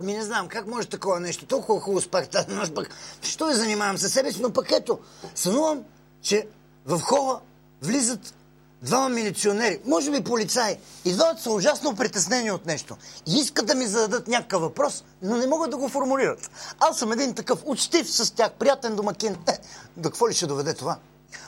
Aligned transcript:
Ми 0.00 0.12
не 0.12 0.22
знам, 0.22 0.48
как 0.48 0.66
може 0.66 0.88
такова 0.88 1.20
нещо? 1.20 1.46
Толкова 1.46 1.80
хубаво 1.80 2.08
тази 2.08 2.48
нощ, 2.48 2.74
пък 2.74 2.88
що 3.22 3.48
я 3.48 3.56
занимавам 3.56 3.98
със 3.98 4.12
себе 4.12 4.32
си, 4.32 4.42
но 4.42 4.52
пък 4.52 4.72
ето, 4.72 4.98
сънувам, 5.34 5.84
че 6.22 6.46
в 6.86 7.00
хола 7.00 7.40
влизат 7.82 8.34
двама 8.82 9.08
милиционери, 9.08 9.80
може 9.84 10.10
би 10.10 10.24
полицаи, 10.24 10.76
и 11.04 11.12
двамата 11.12 11.38
са 11.38 11.50
ужасно 11.50 11.96
притеснени 11.96 12.50
от 12.50 12.66
нещо. 12.66 12.96
И 13.26 13.34
искат 13.38 13.66
да 13.66 13.74
ми 13.74 13.86
зададат 13.86 14.28
някакъв 14.28 14.60
въпрос, 14.60 15.04
но 15.22 15.36
не 15.36 15.46
могат 15.46 15.70
да 15.70 15.76
го 15.76 15.88
формулират. 15.88 16.50
Аз 16.78 16.98
съм 16.98 17.12
един 17.12 17.34
такъв 17.34 17.58
учтив 17.64 18.10
с 18.10 18.34
тях, 18.34 18.52
приятен 18.52 18.96
домакин. 18.96 19.36
Е, 19.48 19.58
до 19.96 20.10
какво 20.10 20.28
ли 20.28 20.34
ще 20.34 20.46
доведе 20.46 20.74
това? 20.74 20.96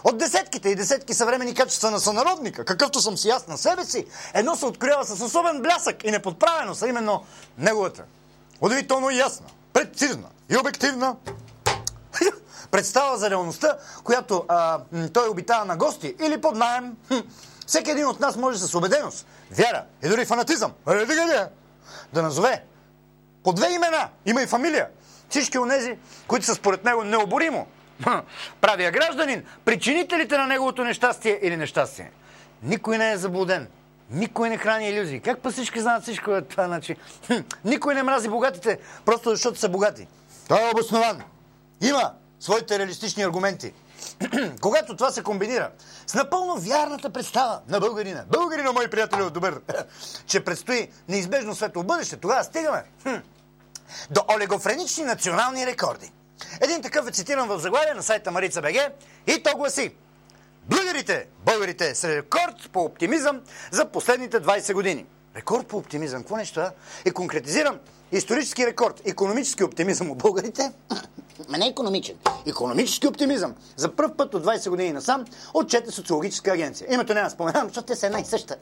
От 0.04 0.18
десетките 0.18 0.68
и 0.68 0.74
десетки 0.74 1.14
съвремени 1.14 1.54
качества 1.54 1.90
на 1.90 2.00
сънародника, 2.00 2.64
какъвто 2.64 3.00
съм 3.00 3.18
си 3.18 3.28
аз 3.28 3.46
на 3.46 3.58
себе 3.58 3.84
си, 3.84 4.06
едно 4.34 4.56
се 4.56 4.66
откроява 4.66 5.04
с 5.04 5.20
особен 5.20 5.62
блясък 5.62 6.04
и 6.04 6.10
неподправено 6.10 6.74
са 6.74 6.88
именно 6.88 7.24
неговата. 7.58 8.04
Удивително 8.60 9.10
ясна, 9.10 9.46
прецизна 9.72 10.28
и 10.50 10.56
обективна 10.56 11.16
представа 12.70 13.16
за 13.16 13.30
реалността, 13.30 13.78
която 14.04 14.44
а, 14.48 14.80
той 15.12 15.28
обитава 15.28 15.64
на 15.64 15.76
гости 15.76 16.14
или 16.20 16.40
под 16.40 16.56
найем. 16.56 16.96
Всеки 17.66 17.90
един 17.90 18.06
от 18.06 18.20
нас 18.20 18.36
може 18.36 18.58
с 18.58 18.74
убеденост, 18.74 19.26
вяра 19.50 19.84
и 20.04 20.08
дори 20.08 20.24
фанатизъм 20.24 20.72
да 22.12 22.22
назове 22.22 22.64
по 23.44 23.52
две 23.52 23.72
имена, 23.72 24.08
има 24.26 24.42
и 24.42 24.46
фамилия. 24.46 24.88
Всички 25.28 25.58
онези, 25.58 25.98
които 26.26 26.46
са 26.46 26.54
според 26.54 26.84
него 26.84 27.04
необоримо 27.04 27.66
правия 28.60 28.90
гражданин, 28.90 29.44
причинителите 29.64 30.38
на 30.38 30.46
неговото 30.46 30.84
нещастие 30.84 31.38
или 31.42 31.56
нещастие. 31.56 32.10
Никой 32.62 32.98
не 32.98 33.12
е 33.12 33.16
заблуден. 33.16 33.68
Никой 34.10 34.48
не 34.48 34.58
храни 34.58 34.88
иллюзии. 34.88 35.20
Как 35.20 35.38
па 35.38 35.50
всички 35.50 35.80
знаят 35.80 36.02
всичко 36.02 36.30
е 36.34 36.42
това? 36.42 36.66
Значи? 36.66 36.96
Никой 37.64 37.94
не 37.94 38.02
мрази 38.02 38.28
богатите, 38.28 38.78
просто 39.04 39.30
защото 39.30 39.58
са 39.58 39.68
богати. 39.68 40.08
Той 40.48 40.62
е 40.62 40.70
обоснован. 40.70 41.22
Има 41.80 42.12
своите 42.40 42.78
реалистични 42.78 43.22
аргументи. 43.22 43.72
Когато 44.60 44.96
това 44.96 45.10
се 45.10 45.22
комбинира 45.22 45.70
с 46.06 46.14
напълно 46.14 46.56
вярната 46.56 47.10
представа 47.10 47.60
на 47.68 47.80
българина, 47.80 48.24
българина, 48.28 48.72
мои 48.72 48.88
приятели 48.88 49.22
от 49.22 49.32
добър, 49.32 49.60
че 50.26 50.44
предстои 50.44 50.90
неизбежно 51.08 51.54
светло 51.54 51.82
бъдеще, 51.82 52.16
тогава 52.16 52.44
стигаме 52.44 52.84
до 54.10 54.20
олигофренични 54.36 55.04
национални 55.04 55.66
рекорди. 55.66 56.12
Един 56.60 56.82
такъв 56.82 57.08
е 57.08 57.12
цитиран 57.12 57.48
в 57.48 57.58
заглавие 57.58 57.94
на 57.94 58.02
сайта 58.02 58.30
Марица 58.30 58.62
БГ 58.62 58.76
и 59.26 59.42
то 59.42 59.56
гласи 59.56 59.94
Българите, 60.70 61.26
българите 61.46 61.94
са 61.94 62.08
рекорд 62.08 62.70
по 62.72 62.80
оптимизъм 62.80 63.40
за 63.70 63.84
последните 63.84 64.40
20 64.40 64.74
години. 64.74 65.06
Рекорд 65.36 65.66
по 65.66 65.76
оптимизъм. 65.76 66.22
Какво 66.22 66.36
нещо 66.36 66.60
е? 66.60 66.70
И 67.06 67.10
конкретизирам 67.10 67.78
исторически 68.12 68.66
рекорд. 68.66 69.02
Економически 69.04 69.64
оптимизъм 69.64 70.10
от 70.10 70.18
българите. 70.18 70.72
Ма 71.48 71.58
не 71.58 71.68
економичен. 71.68 72.16
Економически 72.46 73.06
оптимизъм. 73.06 73.54
За 73.76 73.96
първ 73.96 74.16
път 74.16 74.34
от 74.34 74.44
20 74.44 74.70
години 74.70 74.92
насам 74.92 75.24
отчете 75.54 75.90
социологическа 75.90 76.52
агенция. 76.52 76.88
Името 76.90 77.14
няма 77.14 77.30
споменавам, 77.30 77.68
защото 77.68 77.86
те 77.86 77.96
са 77.96 78.06
една 78.06 78.20
и 78.20 78.24
съща. 78.24 78.56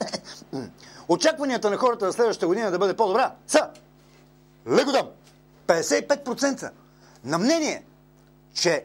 Очакванията 1.07 1.69
на 1.69 1.77
хората 1.77 2.05
за 2.05 2.13
следващата 2.13 2.47
година 2.47 2.71
да 2.71 2.79
бъде 2.79 2.95
по-добра 2.95 3.33
са 3.47 3.69
легодам 4.69 5.07
55% 5.67 6.69
на 7.23 7.37
мнение, 7.37 7.83
че 8.53 8.83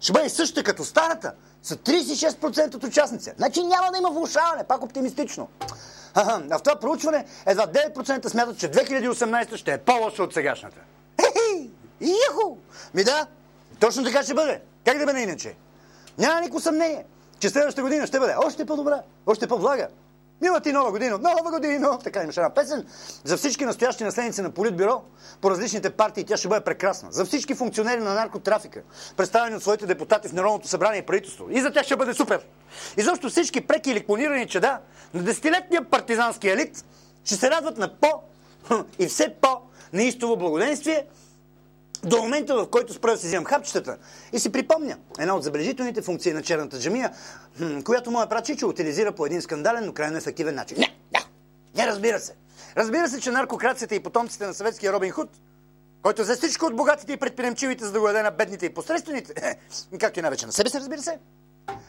ще 0.00 0.12
бъде 0.12 0.28
същата 0.28 0.62
като 0.64 0.84
старата, 0.84 1.32
са 1.64 1.76
36% 1.76 2.74
от 2.74 2.84
участници. 2.84 3.32
Значи 3.36 3.62
няма 3.62 3.92
да 3.92 3.98
има 3.98 4.10
влушаване, 4.10 4.64
пак 4.64 4.82
оптимистично. 4.82 5.48
А 6.14 6.58
в 6.58 6.62
това 6.62 6.76
проучване 6.76 7.24
едва 7.46 7.66
9% 7.66 8.28
смятат, 8.28 8.58
че 8.58 8.70
2018 8.70 9.56
ще 9.56 9.72
е 9.72 9.78
по-лоша 9.78 10.22
от 10.22 10.34
сегашната. 10.34 10.80
Хе-хе! 11.20 11.70
Ми 12.94 13.04
да, 13.04 13.26
точно 13.80 14.04
така 14.04 14.22
ще 14.22 14.34
бъде. 14.34 14.60
Как 14.84 14.98
да 14.98 15.06
бъде 15.06 15.20
иначе? 15.20 15.54
Няма 16.18 16.40
никакво 16.40 16.60
съмнение, 16.60 17.04
че 17.38 17.48
следващата 17.48 17.82
година 17.82 18.06
ще 18.06 18.18
бъде 18.18 18.34
още 18.46 18.64
по-добра, 18.64 19.02
още 19.26 19.46
по-влага. 19.46 19.88
Мила 20.40 20.60
ти 20.60 20.72
нова 20.72 20.90
година, 20.90 21.18
нова 21.18 21.50
година! 21.50 21.98
Така 22.04 22.22
имаше 22.22 22.40
една 22.40 22.54
песен. 22.54 22.86
За 23.24 23.36
всички 23.36 23.64
настоящи 23.64 24.04
наследници 24.04 24.42
на 24.42 24.50
Политбюро 24.50 25.02
по 25.40 25.50
различните 25.50 25.90
партии 25.90 26.24
тя 26.24 26.36
ще 26.36 26.48
бъде 26.48 26.64
прекрасна. 26.64 27.12
За 27.12 27.24
всички 27.24 27.54
функционери 27.54 28.00
на 28.00 28.14
наркотрафика, 28.14 28.82
представени 29.16 29.56
от 29.56 29.62
своите 29.62 29.86
депутати 29.86 30.28
в 30.28 30.32
Народното 30.32 30.68
събрание 30.68 31.00
и 31.00 31.06
правителство. 31.06 31.46
И 31.50 31.60
за 31.60 31.72
тях 31.72 31.84
ще 31.84 31.96
бъде 31.96 32.14
супер. 32.14 32.46
И 32.96 33.02
защо 33.02 33.28
всички 33.28 33.66
преки 33.66 33.90
или 33.90 34.06
клонирани 34.06 34.48
чеда 34.48 34.78
на 35.14 35.22
десетилетния 35.22 35.90
партизански 35.90 36.48
елит 36.48 36.84
ще 37.24 37.34
се 37.34 37.50
радват 37.50 37.78
на 37.78 37.94
по 37.94 38.12
и 38.98 39.06
все 39.06 39.34
по 39.40 39.60
неистово 39.92 40.36
благоденствие 40.36 41.06
до 42.04 42.22
момента, 42.22 42.56
в 42.56 42.70
който 42.70 42.92
спра 42.92 43.10
да 43.10 43.18
си 43.18 43.26
вземам 43.26 43.44
хапчетата 43.44 43.96
и 44.32 44.38
си 44.38 44.52
припомня 44.52 44.96
една 45.18 45.36
от 45.36 45.42
забележителните 45.42 46.02
функции 46.02 46.32
на 46.32 46.42
черната 46.42 46.80
джамия, 46.80 47.12
която 47.84 48.10
моя 48.10 48.26
брат 48.26 48.44
Чичо 48.44 48.68
утилизира 48.68 49.12
по 49.12 49.26
един 49.26 49.42
скандален, 49.42 49.86
но 49.86 49.92
крайно 49.92 50.16
ефективен 50.16 50.54
начин. 50.54 50.78
Не, 50.78 50.96
да, 51.12 51.24
не 51.76 51.86
разбира 51.86 52.20
се. 52.20 52.34
Разбира 52.76 53.08
се, 53.08 53.20
че 53.20 53.30
наркокрацията 53.30 53.94
и 53.94 54.00
потомците 54.00 54.46
на 54.46 54.54
съветския 54.54 54.92
Робин 54.92 55.10
Худ, 55.10 55.30
който 56.02 56.22
взе 56.22 56.36
всичко 56.36 56.66
от 56.66 56.76
богатите 56.76 57.12
и 57.12 57.16
предприемчивите, 57.16 57.84
за 57.84 57.92
да 57.92 58.00
го 58.00 58.06
даде 58.06 58.22
на 58.22 58.30
бедните 58.30 58.66
и 58.66 58.74
посредствените, 58.74 59.58
както 60.00 60.18
и 60.18 60.22
най-вече 60.22 60.46
на 60.46 60.52
себе 60.52 60.70
се, 60.70 60.80
разбира 60.80 61.02
се. 61.02 61.18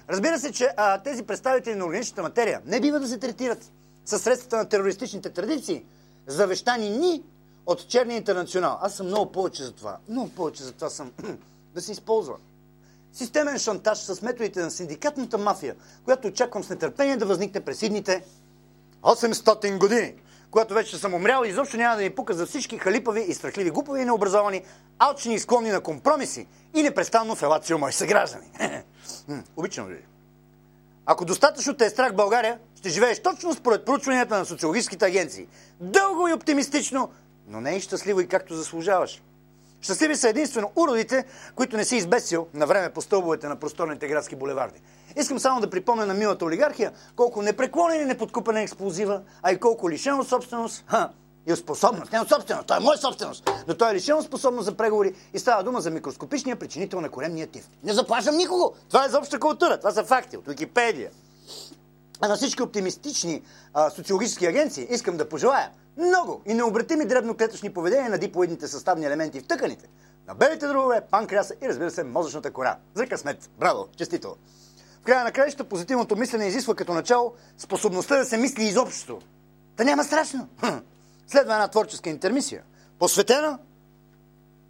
Разбира 0.09 0.40
се, 0.40 0.52
че 0.52 0.70
а, 0.78 1.04
тези 1.04 1.24
представители 1.24 1.75
на 1.75 1.86
органичната 1.86 2.22
материя 2.22 2.62
не 2.66 2.80
бива 2.80 3.00
да 3.00 3.08
се 3.08 3.18
третират 3.18 3.72
със 4.06 4.22
средствата 4.22 4.58
на 4.58 4.70
терористичните 4.70 5.30
традиции, 5.30 5.86
завещани 6.28 6.90
ни 6.90 7.24
от 7.66 7.88
черния 7.88 8.18
интернационал. 8.18 8.78
Аз 8.81 8.96
съм 8.96 9.08
много 9.08 9.31
повече 9.31 9.64
за 9.64 9.72
това. 9.72 9.98
Много 10.09 10.30
повече 10.30 10.64
за 10.64 10.72
това 10.72 10.90
съм 10.90 11.12
да 11.76 11.81
се 11.81 11.92
използва. 11.92 12.36
Системен 13.14 13.59
шантаж 13.59 13.98
с 13.98 14.22
методите 14.22 14.62
на 14.62 14.72
синдикатната 14.72 15.38
мафия, 15.38 15.75
която 16.06 16.28
очаквам 16.28 16.64
с 16.64 16.70
нетърпение 16.70 17.18
да 17.18 17.25
възникне 17.25 17.62
през 17.62 17.81
идните 17.81 18.24
800 19.02 19.78
години, 19.78 20.14
когато 20.52 20.74
вече 20.74 20.98
съм 20.98 21.14
умрял 21.14 21.44
и 21.46 21.50
изобщо 21.50 21.78
няма 21.78 21.96
да 21.96 22.02
ни 22.02 22.09
пука 22.09 22.34
за 22.34 22.46
всички 22.46 22.78
халипави 22.78 23.22
и 23.22 23.34
страхливи, 23.34 23.72
глупови 23.72 24.02
и 24.02 24.06
необразовани, 24.06 24.64
алчни 25.00 25.34
и 25.34 25.40
склонни 25.40 25.72
на 25.72 25.81
компромиси 25.81 26.48
и 26.74 26.84
непрестанно 26.84 27.36
фелацио 27.36 27.78
мои 27.78 27.94
съграждани. 27.94 28.46
Обичам 29.58 29.88
ви. 29.88 30.06
Ако 31.06 31.25
достатъчно 31.25 31.74
те 31.74 31.86
е 31.86 31.90
страх 31.90 32.16
България, 32.16 32.59
ще 32.75 32.90
живееш 32.90 33.22
точно 33.22 33.54
според 33.54 33.86
проучванията 33.86 34.40
на 34.40 34.46
социологическите 34.46 35.06
агенции. 35.06 35.48
Дълго 35.80 36.28
и 36.28 36.34
оптимистично, 36.34 37.09
но 37.47 37.61
не 37.61 37.75
е 37.75 37.79
щастливо 37.79 38.22
и 38.22 38.28
както 38.28 38.56
заслужаваш. 38.56 39.22
Щастливи 39.81 40.16
са 40.16 40.29
единствено 40.29 40.72
уродите, 40.75 41.25
които 41.56 41.78
не 41.78 41.85
си 41.85 41.95
избесил 41.95 42.47
на 42.53 42.66
време 42.66 42.89
по 42.89 43.01
стълбовете 43.01 43.47
на 43.47 43.56
просторните 43.56 44.07
градски 44.07 44.35
булеварди. 44.35 44.81
Искам 45.16 45.39
само 45.39 45.61
да 45.61 45.69
припомня 45.69 46.06
на 46.06 46.13
милата 46.13 46.45
олигархия 46.45 46.91
колко 47.16 47.41
непреклонен 47.41 48.01
и 48.01 48.06
неподкупена 48.06 48.61
експлозива, 48.61 49.22
а 49.44 49.51
и 49.51 49.59
колко 49.59 49.89
лишен 49.89 50.19
от 50.19 50.28
собственост, 50.28 50.83
ха, 50.88 51.09
и 51.47 51.53
от 51.53 51.59
способност. 51.59 52.11
Не 52.11 52.19
от 52.19 52.29
собственост, 52.29 52.67
той 52.67 52.78
е 52.78 52.79
моя 52.79 52.97
собственост. 52.97 53.50
Но 53.67 53.77
той 53.77 53.91
е 53.91 53.94
лишен 53.94 54.16
от 54.16 54.25
способност 54.25 54.66
за 54.66 54.77
преговори 54.77 55.13
и 55.33 55.39
става 55.39 55.63
дума 55.63 55.81
за 55.81 55.91
микроскопичния 55.91 56.56
причинител 56.56 57.01
на 57.01 57.09
коремния 57.09 57.47
тиф. 57.47 57.69
Не 57.83 57.94
заплашам 57.94 58.38
никого. 58.38 58.73
Това 58.89 59.06
е 59.06 59.09
за 59.09 59.19
обща 59.19 59.39
култура. 59.39 59.77
Това 59.77 59.91
са 59.91 60.03
факти 60.03 60.38
от 60.38 60.47
Википедия. 60.47 61.12
А 62.22 62.28
на 62.28 62.36
всички 62.36 62.64
оптимистични 62.64 63.42
а, 63.74 63.90
социологически 63.90 64.46
агенции 64.46 64.88
искам 64.90 65.18
да 65.18 65.30
пожелая 65.30 65.72
много 65.98 66.42
и 66.46 66.53
необратими 66.53 67.06
дребноклетъчни 67.06 67.74
поведения 67.74 68.09
на 68.09 68.18
диплоидните 68.18 68.68
съставни 68.68 69.06
елементи 69.06 69.40
в 69.40 69.48
тъканите, 69.48 69.88
на 70.28 70.36
белите 70.36 70.68
дробове, 70.68 71.02
панкреаса 71.12 71.54
и 71.64 71.70
разбира 71.70 71.92
се 71.92 72.04
мозъчната 72.04 72.52
кора. 72.54 72.78
За 72.94 73.08
късмет! 73.08 73.50
Браво! 73.59 73.88
Честито! 73.98 74.36
В 75.02 75.06
края 75.06 75.24
на 75.24 75.31
краищата 75.31 75.70
позитивното 75.70 76.16
мислене 76.16 76.48
изисква 76.48 76.75
като 76.75 76.94
начало 76.94 77.34
способността 77.58 78.18
да 78.18 78.25
се 78.25 78.38
мисли 78.38 78.64
изобщо. 78.64 79.22
Да 79.78 79.86
няма 79.86 80.04
страшно. 80.04 80.48
Хм. 80.59 80.78
Следва 81.28 81.54
една 81.54 81.68
творческа 81.68 82.09
интермисия, 82.09 82.64
посветена 83.00 83.60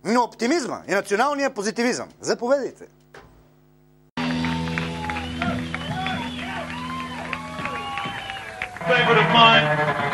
на 0.03 0.23
оптимизма 0.23 0.81
и 0.87 0.91
националния 0.91 1.53
позитивизъм. 1.53 2.09
Заповедайте! 2.21 2.85
Favorite 8.87 9.17
of 9.17 9.29
mine. 9.33 10.04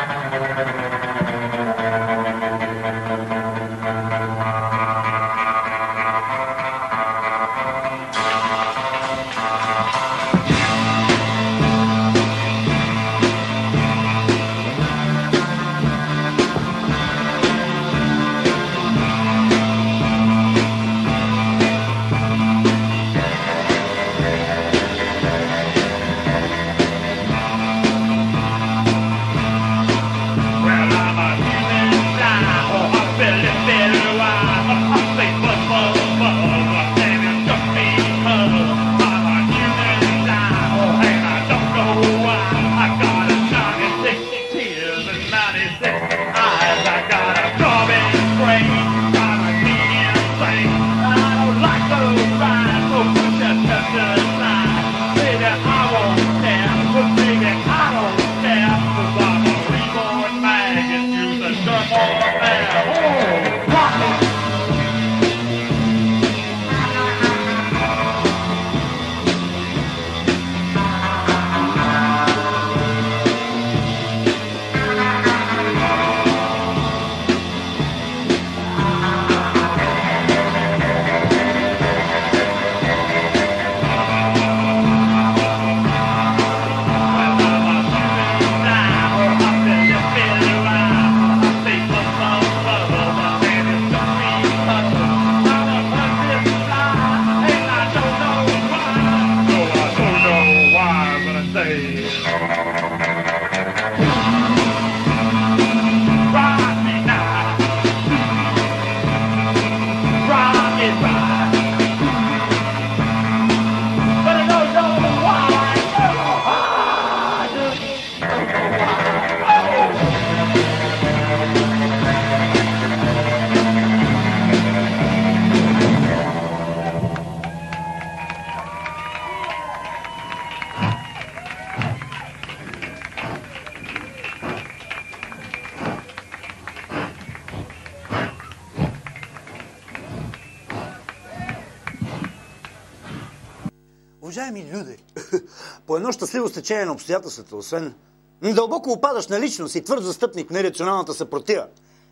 Щастливо 146.42 146.60
стечение 146.60 146.84
на 146.84 146.92
обстоятелствата, 146.92 147.56
освен 147.56 147.94
дълбоко 148.42 148.90
опадаш 148.90 149.26
на 149.28 149.40
личност 149.40 149.74
и 149.74 149.84
твърд 149.84 150.04
застъпник 150.04 150.50
на 150.50 150.62
рационалната 150.62 151.14
съпротива 151.14 151.66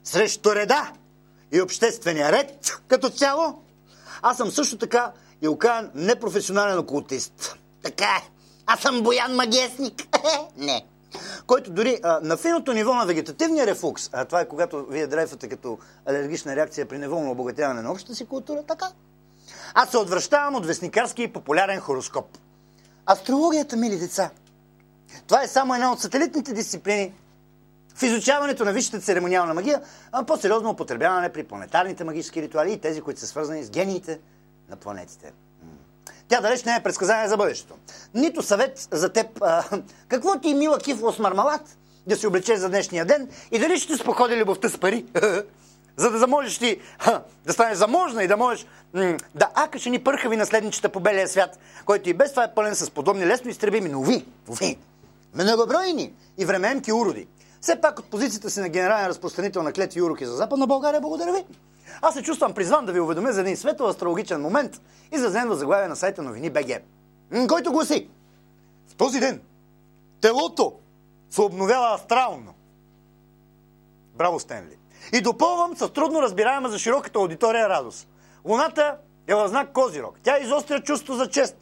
срещу 0.05 0.55
реда 0.55 0.93
и 1.53 1.61
обществения 1.61 2.33
ред 2.33 2.81
като 2.89 3.11
цяло, 3.11 3.63
аз 4.23 4.37
съм 4.37 4.51
също 4.51 4.79
така 4.79 5.13
и 5.43 5.49
окаян 5.49 5.91
непрофесионален 5.95 6.79
окултист. 6.79 7.57
Така 7.83 8.05
е. 8.05 8.31
Аз 8.67 8.81
съм 8.81 9.03
Боян 9.03 9.35
Магесник. 9.35 10.03
Не. 10.57 10.85
Който 11.47 11.71
дори 11.71 12.01
а, 12.03 12.21
на 12.23 12.37
финото 12.37 12.73
ниво 12.73 12.95
на 12.95 13.07
вегетативния 13.07 13.67
рефлукс, 13.67 14.11
а 14.13 14.25
това 14.25 14.41
е 14.41 14.49
когато 14.49 14.87
вие 14.87 15.07
дрейфате 15.07 15.49
като 15.49 15.79
алергична 16.07 16.57
реакция 16.57 16.89
при 16.89 16.99
неволно 16.99 17.31
обогатяване 17.31 17.83
на 17.83 17.93
общата 17.93 18.15
си 18.15 18.27
култура, 18.27 18.63
така, 18.63 18.87
аз 19.75 19.91
се 19.91 19.99
отвръщавам 19.99 20.55
от 20.55 20.67
вестникарски 20.67 21.23
и 21.23 21.33
популярен 21.33 21.81
хороскоп. 21.81 22.27
Астрологията, 23.13 23.77
мили 23.77 23.97
деца, 23.97 24.31
това 25.27 25.43
е 25.43 25.49
само 25.49 25.75
една 25.75 25.93
от 25.93 26.01
сателитните 26.01 26.53
дисциплини 26.53 27.13
в 27.95 28.03
изучаването 28.03 28.65
на 28.65 28.73
висшата 28.73 29.01
церемониална 29.01 29.55
магия, 29.55 29.83
а 30.13 30.25
по-сериозно 30.25 30.71
употребяване 30.71 31.33
при 31.33 31.45
планетарните 31.45 32.05
магически 32.05 32.43
ритуали 32.43 32.73
и 32.73 32.81
тези, 32.81 33.01
които 33.01 33.21
са 33.21 33.27
свързани 33.27 33.63
с 33.63 33.71
гениите 33.71 34.21
на 34.69 34.77
планетите. 34.77 35.33
Тя 36.29 36.41
далеч 36.41 36.65
не 36.65 36.77
е 36.77 36.83
предсказание 36.83 37.29
за 37.29 37.37
бъдещето. 37.37 37.75
Нито 38.15 38.43
съвет 38.43 38.89
за 38.91 39.13
теб. 39.13 39.27
А, 39.43 39.65
какво 40.09 40.39
ти 40.39 40.51
е 40.51 40.55
мила 40.55 40.79
кифло 40.79 41.13
с 41.13 41.19
мармалат 41.19 41.79
да 42.07 42.17
си 42.17 42.27
облечеш 42.27 42.59
за 42.59 42.69
днешния 42.69 43.05
ден 43.05 43.29
и 43.51 43.59
дали 43.59 43.79
ще 43.79 43.97
споходи 43.97 44.37
любовта 44.37 44.69
с 44.69 44.79
пари? 44.79 45.07
за 46.01 46.11
да 46.11 46.19
заможеш 46.19 46.59
ти 46.59 46.81
ха, 46.99 47.23
да 47.47 47.53
станеш 47.53 47.79
заможна 47.79 48.25
и 48.25 48.29
да 48.29 48.37
можеш 48.37 48.67
м- 48.95 49.17
да 49.35 49.49
акаш 49.55 49.85
ни 49.87 50.05
пърхави 50.05 50.37
наследничета 50.37 50.89
по 50.89 51.01
белия 51.01 51.29
свят, 51.29 51.59
който 51.85 52.09
и 52.09 52.15
без 52.15 52.31
това 52.31 52.45
е 52.45 52.55
пълен 52.55 52.75
с 52.75 52.91
подобни 52.91 53.27
лесно 53.27 53.51
изтребими, 53.51 53.89
но 53.89 54.01
уви, 54.01 54.27
уви, 54.49 54.79
многобройни 55.35 56.13
и 56.39 56.45
временки 56.45 56.93
уроди. 56.93 57.27
Все 57.61 57.81
пак 57.81 57.99
от 57.99 58.05
позицията 58.05 58.51
си 58.51 58.61
на 58.61 58.69
генерален 58.69 59.07
разпространител 59.07 59.63
на 59.63 59.73
клетви 59.73 60.03
уроки 60.03 60.27
за 60.27 60.37
Западна 60.37 60.67
България, 60.67 61.01
благодаря 61.01 61.33
ви. 61.33 61.45
Аз 62.03 62.15
се 62.15 62.23
чувствам 62.23 62.55
призван 62.55 62.87
да 62.87 62.93
ви 62.93 63.01
уведомя 63.01 63.33
за 63.33 63.41
един 63.41 63.57
светъл 63.57 63.89
астрологичен 63.89 64.41
момент, 64.41 64.81
изразен 65.13 65.49
в 65.49 65.55
заглавие 65.55 65.89
на 65.89 65.97
сайта 65.97 66.23
новини 66.23 66.51
БГ, 66.51 66.83
който 67.49 67.73
гласи 67.73 68.09
В 68.89 68.95
този 68.95 69.21
ден 69.21 69.41
телото 70.21 70.73
се 71.31 71.43
обновява 71.43 71.95
астрално. 71.95 72.55
Браво, 74.15 74.41
Стенли! 74.41 74.80
И 75.13 75.21
допълвам 75.21 75.77
с 75.77 75.93
трудно 75.93 76.23
разбираема 76.23 76.69
за 76.69 76.79
широката 76.79 77.19
аудитория 77.19 77.69
радост. 77.69 78.09
Луната 78.45 78.97
е 79.27 79.35
в 79.35 79.49
знак 79.49 79.73
Козирог. 79.73 80.19
Тя 80.23 80.39
изостря 80.39 80.81
чувство 80.81 81.15
за 81.15 81.31
чест, 81.31 81.57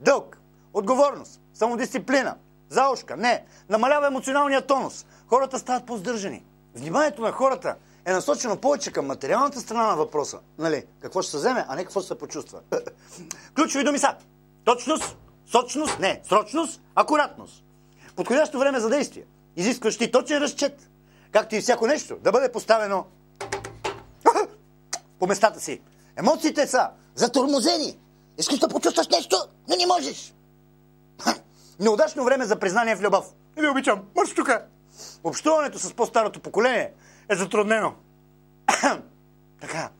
дълг, 0.00 0.38
отговорност, 0.74 1.40
самодисциплина, 1.54 2.36
заушка. 2.68 3.16
Не, 3.16 3.44
намалява 3.68 4.06
емоционалния 4.06 4.66
тонус. 4.66 5.06
Хората 5.28 5.58
стават 5.58 5.86
по-здържани. 5.86 6.44
Вниманието 6.74 7.22
на 7.22 7.32
хората 7.32 7.76
е 8.04 8.12
насочено 8.12 8.56
повече 8.56 8.92
към 8.92 9.06
материалната 9.06 9.60
страна 9.60 9.86
на 9.86 9.96
въпроса. 9.96 10.38
Нали? 10.58 10.84
Какво 11.00 11.22
ще 11.22 11.30
се 11.30 11.36
вземе, 11.36 11.64
а 11.68 11.76
не 11.76 11.84
какво 11.84 12.00
ще 12.00 12.08
се 12.08 12.18
почувства. 12.18 12.60
Ключови 13.54 13.84
думи 13.84 13.98
са 13.98 14.14
точност, 14.64 15.16
сочност, 15.46 15.98
не, 15.98 16.20
срочност, 16.28 16.80
акуратност. 16.94 17.64
Подходящо 18.16 18.58
време 18.58 18.80
за 18.80 18.88
действие. 18.88 19.24
Изискващи 19.56 20.10
точен 20.10 20.38
разчет, 20.38 20.89
както 21.32 21.54
и 21.54 21.60
всяко 21.60 21.86
нещо, 21.86 22.16
да 22.16 22.32
бъде 22.32 22.52
поставено 22.52 23.06
по 25.18 25.26
местата 25.26 25.60
си. 25.60 25.80
Емоциите 26.16 26.66
са 26.66 26.88
затормозени. 27.14 27.98
Искаш 28.38 28.58
да 28.58 28.68
почувстваш 28.68 29.08
нещо, 29.08 29.36
но 29.68 29.76
не 29.76 29.86
можеш. 29.86 30.34
Неудачно 31.80 32.24
време 32.24 32.44
за 32.44 32.56
признание 32.56 32.96
в 32.96 33.02
любов. 33.02 33.26
Не 33.56 33.62
ви 33.62 33.68
обичам, 33.68 34.02
мърш 34.16 34.34
тука. 34.34 34.64
Общуването 35.24 35.78
с 35.78 35.94
по-старото 35.94 36.40
поколение 36.40 36.92
е 37.28 37.36
затруднено. 37.36 37.94
така. 39.60 39.90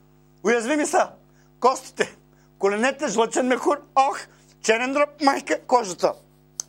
Уязвими 0.45 0.87
са 0.87 1.09
костите, 1.61 2.17
коленете, 2.59 3.09
жлъчен 3.09 3.47
мехур, 3.47 3.83
ох, 3.97 4.21
черен 4.63 4.93
дръб, 4.93 5.23
майка, 5.23 5.61
кожата. 5.67 6.13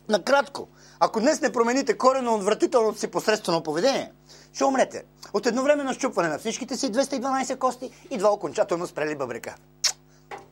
Накратко, 0.08 0.68
ако 1.00 1.20
днес 1.20 1.40
не 1.40 1.52
промените 1.52 1.98
корено 1.98 2.34
отвратителното 2.34 2.98
си 2.98 3.08
посредствено 3.08 3.62
поведение, 3.62 4.12
ще 4.52 4.64
умрете. 4.64 5.04
От 5.32 5.46
едновременно 5.46 5.94
щупване 5.94 6.28
на 6.28 6.38
всичките 6.38 6.76
си 6.76 6.92
212 6.92 7.58
кости 7.58 7.90
и 8.10 8.18
два 8.18 8.30
окончателно 8.30 8.86
спрели 8.86 9.14
бъбрека. 9.14 9.54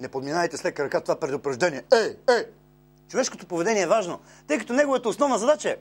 Не 0.00 0.08
подминайте 0.08 0.56
с 0.56 0.64
лека 0.64 0.84
ръка 0.84 1.00
това 1.00 1.16
предупреждение. 1.16 1.82
Ей, 1.92 2.16
ей! 2.30 2.44
Човешкото 3.08 3.46
поведение 3.46 3.82
е 3.82 3.86
важно, 3.86 4.20
тъй 4.46 4.58
като 4.58 4.72
неговата 4.72 5.08
основна 5.08 5.38
задача 5.38 5.70
е 5.70 5.76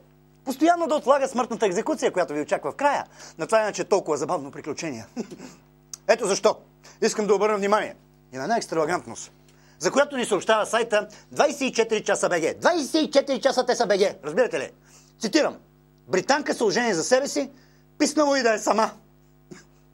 постоянно 0.46 0.88
да 0.88 0.96
отлага 0.96 1.28
смъртната 1.28 1.66
екзекуция, 1.66 2.12
която 2.12 2.34
ви 2.34 2.42
очаква 2.42 2.72
в 2.72 2.76
края 2.76 3.06
на 3.38 3.46
това 3.46 3.62
иначе 3.62 3.84
толкова 3.84 4.18
забавно 4.18 4.52
приключение. 4.52 5.06
Ето 6.08 6.28
защо 6.28 6.56
искам 7.02 7.28
да 7.28 7.36
обърна 7.36 7.58
внимание 7.58 7.96
и 8.34 8.38
на 8.38 8.44
една 8.44 8.58
екстравагантност, 8.58 9.32
за 9.80 9.92
която 9.92 10.18
ни 10.18 10.26
съобщава 10.26 10.66
сайта 10.66 11.08
24 11.36 12.04
часа 12.04 12.30
БГ. 12.30 12.42
24 12.42 13.40
часа 13.40 13.66
те 13.66 13.76
са 13.76 13.88
БГ. 13.88 14.02
Разбирате 14.24 14.60
ли? 14.60 14.72
Цитирам. 15.20 15.58
Британка 16.08 16.54
се 16.54 16.64
ожени 16.64 16.94
за 16.94 17.04
себе 17.04 17.28
си, 17.28 17.50
писнало 18.00 18.36
и 18.36 18.44
да 18.44 18.54
е 18.54 18.60
сама. 18.60 18.92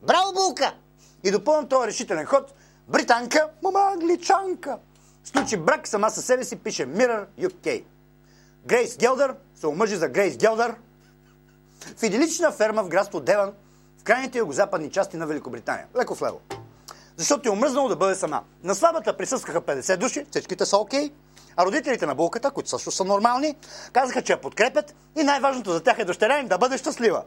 Браво, 0.01 0.33
Булка! 0.33 0.73
И 1.23 1.31
допълвам 1.31 1.67
този 1.67 1.87
решителен 1.87 2.25
ход. 2.25 2.53
Британка, 2.87 3.49
мама 3.63 3.79
англичанка. 3.93 4.77
Случи 5.23 5.57
брак 5.57 5.87
сама 5.87 6.09
със 6.09 6.25
себе 6.25 6.43
си, 6.43 6.55
пише 6.55 6.87
Mirror 6.87 7.25
UK. 7.39 7.83
Грейс 8.65 8.97
Гелдър 8.97 9.35
се 9.55 9.67
омъжи 9.67 9.95
за 9.95 10.09
Грейс 10.09 10.37
Гелдър 10.37 10.75
в 11.97 12.03
идилична 12.03 12.51
ферма 12.51 12.83
в 12.83 12.87
градство 12.87 13.19
Деван, 13.19 13.53
в 13.97 14.03
крайните 14.03 14.37
югозападни 14.37 14.91
части 14.91 15.17
на 15.17 15.27
Великобритания. 15.27 15.85
Леко 15.97 16.15
в 16.15 16.21
лево. 16.21 16.39
Защото 17.17 17.49
е 17.49 17.51
омръзнало 17.51 17.89
да 17.89 17.95
бъде 17.95 18.15
сама. 18.15 18.43
На 18.63 18.75
слабата 18.75 19.17
присъстваха 19.17 19.61
50 19.61 19.97
души, 19.97 20.25
всичките 20.31 20.65
са 20.65 20.77
окей, 20.77 21.09
okay, 21.09 21.11
а 21.57 21.65
родителите 21.65 22.05
на 22.05 22.15
булката, 22.15 22.51
които 22.51 22.69
също 22.69 22.91
са 22.91 23.03
нормални, 23.05 23.55
казаха, 23.93 24.21
че 24.21 24.33
я 24.33 24.41
подкрепят 24.41 24.95
и 25.17 25.23
най-важното 25.23 25.71
за 25.71 25.83
тях 25.83 25.99
е 25.99 26.05
дъщеря 26.05 26.39
им 26.39 26.47
да 26.47 26.57
бъде 26.57 26.77
щастлива. 26.77 27.23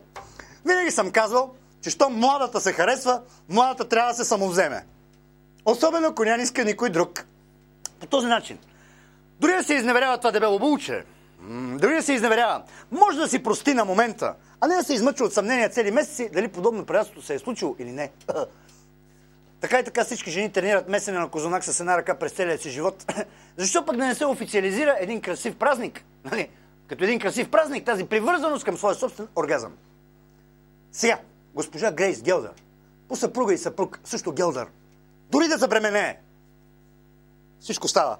Винаги 0.64 0.90
съм 0.90 1.10
казвал, 1.10 1.54
че 1.82 1.90
що 1.90 2.10
младата 2.10 2.60
се 2.60 2.72
харесва, 2.72 3.22
младата 3.48 3.88
трябва 3.88 4.10
да 4.10 4.16
се 4.16 4.24
самовземе. 4.24 4.86
Особено 5.64 6.06
ако 6.08 6.24
няма 6.24 6.42
иска 6.42 6.64
никой 6.64 6.90
друг. 6.90 7.24
По 8.00 8.06
този 8.06 8.26
начин. 8.26 8.58
Дори 9.40 9.52
да 9.52 9.64
се 9.64 9.74
изневерява 9.74 10.18
това 10.18 10.30
дебело 10.30 10.58
булче, 10.58 11.04
дори 11.78 11.94
да 11.94 12.02
се 12.02 12.12
изневерява, 12.12 12.62
може 12.90 13.18
да 13.18 13.28
си 13.28 13.42
прости 13.42 13.74
на 13.74 13.84
момента, 13.84 14.34
а 14.60 14.66
не 14.66 14.74
да 14.74 14.84
се 14.84 14.94
измъчва 14.94 15.26
от 15.26 15.34
съмнения 15.34 15.68
цели 15.68 15.90
месеци 15.90 16.30
дали 16.32 16.48
подобно 16.48 16.84
приятелство 16.84 17.22
се 17.22 17.34
е 17.34 17.38
случило 17.38 17.76
или 17.78 17.92
не. 17.92 18.10
така 19.60 19.78
и 19.78 19.84
така 19.84 20.04
всички 20.04 20.30
жени 20.30 20.52
тренират 20.52 20.88
месене 20.88 21.18
на 21.18 21.28
козунак 21.28 21.64
с 21.64 21.80
една 21.80 21.96
ръка 21.96 22.14
през 22.14 22.32
целия 22.32 22.58
си 22.58 22.70
живот. 22.70 23.04
Защо 23.56 23.84
пък 23.84 23.96
да 23.96 24.06
не 24.06 24.14
се 24.14 24.26
официализира 24.26 24.96
един 25.00 25.20
красив 25.20 25.56
празник? 25.56 26.04
Нали? 26.24 26.48
Като 26.86 27.04
един 27.04 27.20
красив 27.20 27.50
празник, 27.50 27.84
тази 27.84 28.04
привързаност 28.04 28.64
към 28.64 28.76
своя 28.76 28.94
собствен 28.94 29.28
оргазъм. 29.36 29.72
Сега, 30.92 31.18
госпожа 31.54 31.92
Грейс 31.92 32.22
Гелдър, 32.22 32.52
по 33.08 33.16
съпруга 33.16 33.54
и 33.54 33.58
съпруг, 33.58 34.00
също 34.04 34.32
Гелдър, 34.32 34.66
дори 35.30 35.48
да 35.48 35.58
забременее, 35.58 36.20
всичко 37.60 37.88
става. 37.88 38.16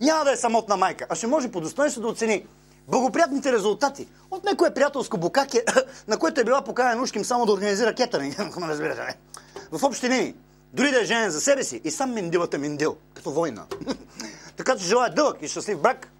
Няма 0.00 0.24
да 0.24 0.32
е 0.32 0.36
самотна 0.36 0.76
майка, 0.76 1.06
а 1.08 1.14
ще 1.14 1.26
може 1.26 1.50
по 1.50 1.60
достоинство 1.60 2.02
да 2.02 2.08
оцени 2.08 2.46
благоприятните 2.88 3.52
резултати 3.52 4.08
от 4.30 4.44
некое 4.44 4.74
приятелско 4.74 5.18
букаке, 5.18 5.64
на 6.08 6.18
което 6.18 6.40
е 6.40 6.44
била 6.44 6.62
поканена 6.62 7.02
ушким 7.02 7.24
само 7.24 7.46
да 7.46 7.52
организира 7.52 7.94
кетъринг. 7.94 8.38
разбирате, 8.60 9.00
не? 9.00 9.14
В 9.78 9.84
общи 9.84 10.08
линии, 10.08 10.34
дори 10.72 10.90
да 10.90 11.00
е 11.00 11.04
женен 11.04 11.30
за 11.30 11.40
себе 11.40 11.64
си 11.64 11.80
и 11.84 11.90
сам 11.90 12.14
миндилата 12.14 12.58
миндил, 12.58 12.96
като 13.14 13.30
война. 13.30 13.66
така 14.56 14.76
че 14.76 14.84
желая 14.84 15.14
дълъг 15.14 15.36
и 15.42 15.48
щастлив 15.48 15.80
брак 15.80 16.12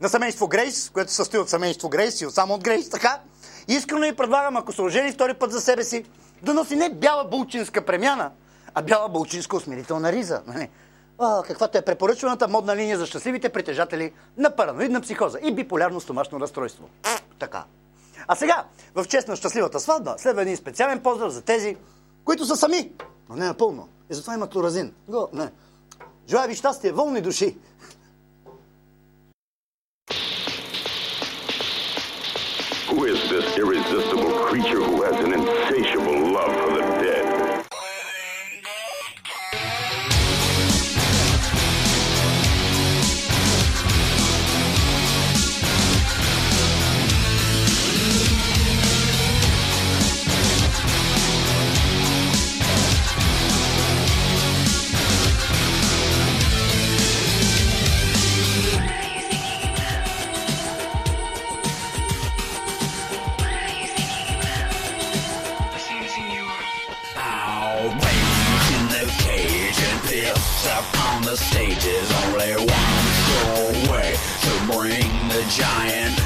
на 0.00 0.08
семейство 0.08 0.48
Грейс, 0.48 0.90
което 0.90 1.12
състои 1.12 1.40
от 1.40 1.50
семейство 1.50 1.88
Грейс 1.88 2.20
и 2.20 2.26
от 2.26 2.34
само 2.34 2.54
от 2.54 2.64
Грейс, 2.64 2.90
така. 2.90 3.20
Искрено 3.68 4.00
ви 4.00 4.16
предлагам, 4.16 4.56
ако 4.56 4.72
се 4.72 4.82
ожени 4.82 5.12
втори 5.12 5.34
път 5.34 5.52
за 5.52 5.60
себе 5.60 5.84
си, 5.84 6.04
да 6.42 6.54
носи 6.54 6.76
не 6.76 6.90
бяла 6.90 7.24
булчинска 7.24 7.84
премяна, 7.84 8.30
а 8.74 8.82
бяла 8.82 9.08
булчинска 9.08 9.56
усмирителна 9.56 10.12
риза. 10.12 10.42
Нали? 10.46 10.68
каквато 11.18 11.78
е 11.78 11.82
препоръчваната 11.82 12.48
модна 12.48 12.76
линия 12.76 12.98
за 12.98 13.06
щастливите 13.06 13.48
притежатели 13.48 14.12
на 14.36 14.56
параноидна 14.56 15.00
психоза 15.00 15.38
и 15.42 15.54
биполярно 15.54 16.00
стомашно 16.00 16.40
разстройство. 16.40 16.88
Така. 17.38 17.64
А 18.28 18.36
сега, 18.36 18.64
в 18.94 19.04
чест 19.04 19.28
на 19.28 19.36
щастливата 19.36 19.80
сватба, 19.80 20.14
следва 20.18 20.42
един 20.42 20.56
специален 20.56 21.00
поздрав 21.00 21.32
за 21.32 21.42
тези, 21.42 21.76
които 22.24 22.46
са 22.46 22.56
сами, 22.56 22.92
но 23.28 23.36
не 23.36 23.46
напълно. 23.46 23.88
И 24.10 24.14
затова 24.14 24.34
имат 24.34 24.54
лоразин. 24.54 24.92
Го, 25.08 25.28
не. 25.32 25.50
Желая 26.28 26.48
ви 26.48 26.54
щастие, 26.54 26.92
волни 26.92 27.20
души! 27.20 27.58
Who 32.92 33.06
is 33.06 33.30
this 33.30 33.56
irresistible 33.56 34.34
creature 34.44 34.82
who 34.82 35.00
has 35.04 35.24
an 35.24 35.32
insatiable 35.32 36.21
the 71.32 71.38
stage 71.38 71.86
is 71.86 72.12
only 72.26 72.52
one 72.56 73.06
soul 73.24 73.90
way 73.90 74.14
to 74.42 74.76
bring 74.76 75.08
the 75.30 75.42
giant 75.48 76.21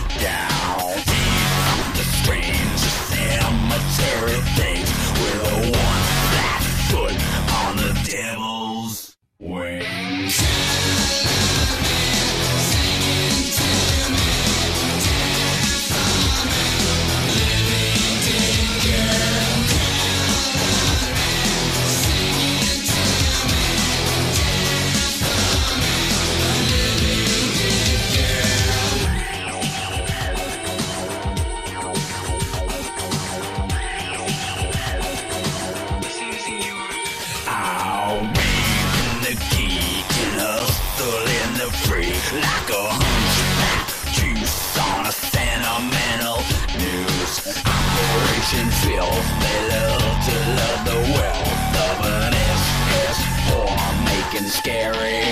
like 42.33 42.71
a 42.71 42.85
hunchback 42.91 43.87
juice 44.13 44.79
on 44.79 45.07
a 45.07 45.13
sentimental 45.13 46.43
news. 46.75 47.63
Operation 47.63 48.67
Filth, 48.83 49.27
they 49.43 49.59
love 49.71 50.17
to 50.27 50.37
love 50.59 50.81
the 50.91 51.01
wealth 51.15 51.75
of 51.87 51.97
an 52.07 52.35
SS 52.35 53.19
form 53.47 54.05
making 54.05 54.49
scary 54.49 55.23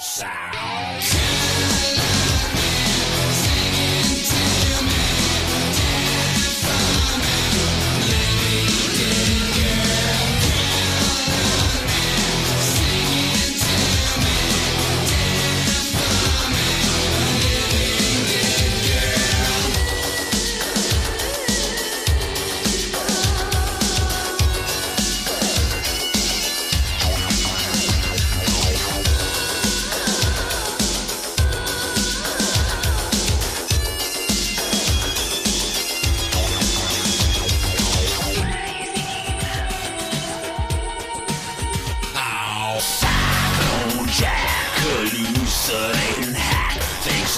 sounds. 0.00 0.49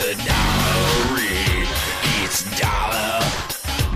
A 0.02 0.14
read 1.14 1.68
eats 2.18 2.40
dollar 2.60 3.22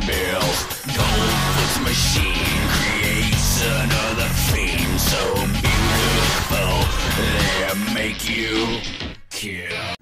bills. 0.09 0.59
Goldfoot's 0.99 1.79
machine 1.91 2.63
creates 2.79 3.49
another 3.83 4.29
theme 4.51 4.93
so 5.13 5.23
beautiful 5.67 6.75
they 7.19 7.95
make 7.95 8.21
you 8.29 8.81
kill. 9.31 9.97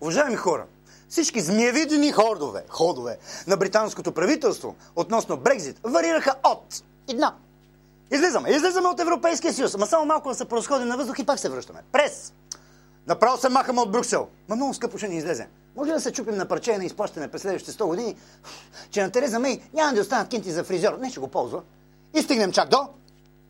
Уважаеми 0.00 0.36
хора, 0.36 0.64
всички 1.08 1.40
змиевидени 1.40 2.12
ходове, 2.12 2.64
ходове 2.68 3.18
на 3.46 3.56
британското 3.56 4.12
правителство 4.12 4.76
относно 4.96 5.36
Брекзит 5.36 5.80
варираха 5.84 6.34
от 6.44 6.82
една. 7.08 7.34
Излизаме, 8.12 8.50
излизаме 8.50 8.88
от 8.88 9.00
Европейския 9.00 9.52
съюз, 9.52 9.74
ама 9.74 9.86
само 9.86 10.04
малко 10.04 10.28
да 10.28 10.34
се 10.34 10.44
просходим 10.44 10.88
на 10.88 10.96
въздух 10.96 11.18
и 11.18 11.26
пак 11.26 11.38
се 11.38 11.48
връщаме. 11.48 11.80
През! 11.92 12.32
Направо 13.08 13.38
се 13.38 13.48
махаме 13.48 13.80
от 13.80 13.92
Брюксел. 13.92 14.28
Ма 14.48 14.56
много 14.56 14.74
скъпо 14.74 14.98
ще 14.98 15.08
ни 15.08 15.16
излезе. 15.16 15.48
Може 15.76 15.92
да 15.92 16.00
се 16.00 16.12
чупим 16.12 16.36
на 16.36 16.48
парче 16.48 16.78
на 16.78 16.84
изплащане 16.84 17.28
през 17.28 17.42
следващите 17.42 17.78
100 17.78 17.86
години, 17.86 18.16
че 18.90 19.02
на 19.02 19.10
Тереза 19.10 19.38
Мей 19.38 19.60
няма 19.74 19.92
да 19.92 20.00
останат 20.00 20.28
кинти 20.28 20.52
за 20.52 20.64
фризьор. 20.64 20.98
Не 21.00 21.10
ще 21.10 21.20
го 21.20 21.28
ползва. 21.28 21.62
И 22.14 22.22
стигнем 22.22 22.52
чак 22.52 22.68
до... 22.68 22.88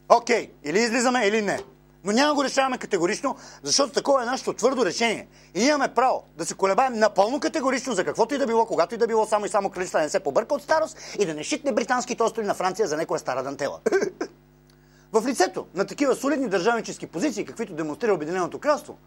Окей, 0.08 0.50
или 0.64 0.78
излизаме, 0.78 1.26
или 1.26 1.42
не. 1.42 1.60
Но 2.04 2.12
няма 2.12 2.34
го 2.34 2.44
решаваме 2.44 2.78
категорично, 2.78 3.36
защото 3.62 3.92
такова 3.92 4.22
е 4.22 4.26
нашето 4.26 4.52
твърдо 4.52 4.84
решение. 4.84 5.28
И 5.54 5.64
имаме 5.64 5.94
право 5.94 6.22
да 6.36 6.46
се 6.46 6.54
колебаем 6.54 6.98
напълно 6.98 7.40
категорично 7.40 7.94
за 7.94 8.04
каквото 8.04 8.34
и 8.34 8.38
да 8.38 8.46
било, 8.46 8.66
когато 8.66 8.94
и 8.94 8.98
да 8.98 9.06
било, 9.06 9.26
само 9.26 9.46
и 9.46 9.48
само 9.48 9.70
кралица 9.70 9.98
да 9.98 10.04
не 10.04 10.10
се 10.10 10.20
побърка 10.20 10.54
от 10.54 10.62
старост 10.62 10.98
и 11.18 11.26
да 11.26 11.34
не 11.34 11.42
шитне 11.42 11.72
британските 11.72 12.22
острови 12.22 12.46
на 12.46 12.54
Франция 12.54 12.88
за 12.88 12.96
някоя 12.96 13.20
стара 13.20 13.42
дантела. 13.42 13.80
В 15.12 15.26
лицето 15.26 15.66
на 15.74 15.86
такива 15.86 16.14
солидни 16.14 16.48
държавнически 16.48 17.06
позиции, 17.06 17.44
каквито 17.44 17.74
демонстрира 17.74 18.14
Обединеното 18.14 18.58
кралство, 18.58 18.98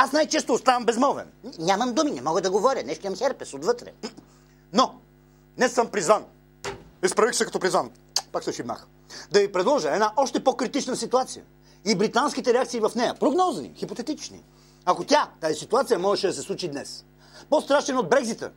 аз 0.00 0.12
най-често 0.12 0.52
оставам 0.52 0.84
безмолвен. 0.84 1.26
Нямам 1.58 1.94
думи, 1.94 2.10
не 2.10 2.22
мога 2.22 2.40
да 2.40 2.50
говоря, 2.50 2.82
нещо 2.84 3.06
имам 3.06 3.18
херпес 3.18 3.54
отвътре. 3.54 3.92
Но, 4.72 4.94
днес 5.56 5.72
съм 5.72 5.88
призван. 5.88 6.24
Изправих 7.04 7.34
се 7.34 7.44
като 7.44 7.60
призван. 7.60 7.90
Пак 8.32 8.44
се 8.44 8.52
шибнах. 8.52 8.86
Да 9.30 9.40
ви 9.40 9.52
предложа 9.52 9.94
една 9.94 10.12
още 10.16 10.44
по-критична 10.44 10.96
ситуация. 10.96 11.44
И 11.84 11.94
британските 11.94 12.54
реакции 12.54 12.80
в 12.80 12.92
нея. 12.96 13.14
Прогнозни, 13.14 13.72
хипотетични. 13.76 14.44
Ако 14.84 15.04
тя, 15.04 15.30
тази 15.40 15.54
ситуация, 15.54 15.98
можеше 15.98 16.26
да 16.26 16.32
се 16.32 16.42
случи 16.42 16.68
днес. 16.68 17.04
По-страшен 17.50 17.98
от 17.98 18.10
Брекзита 18.10 18.50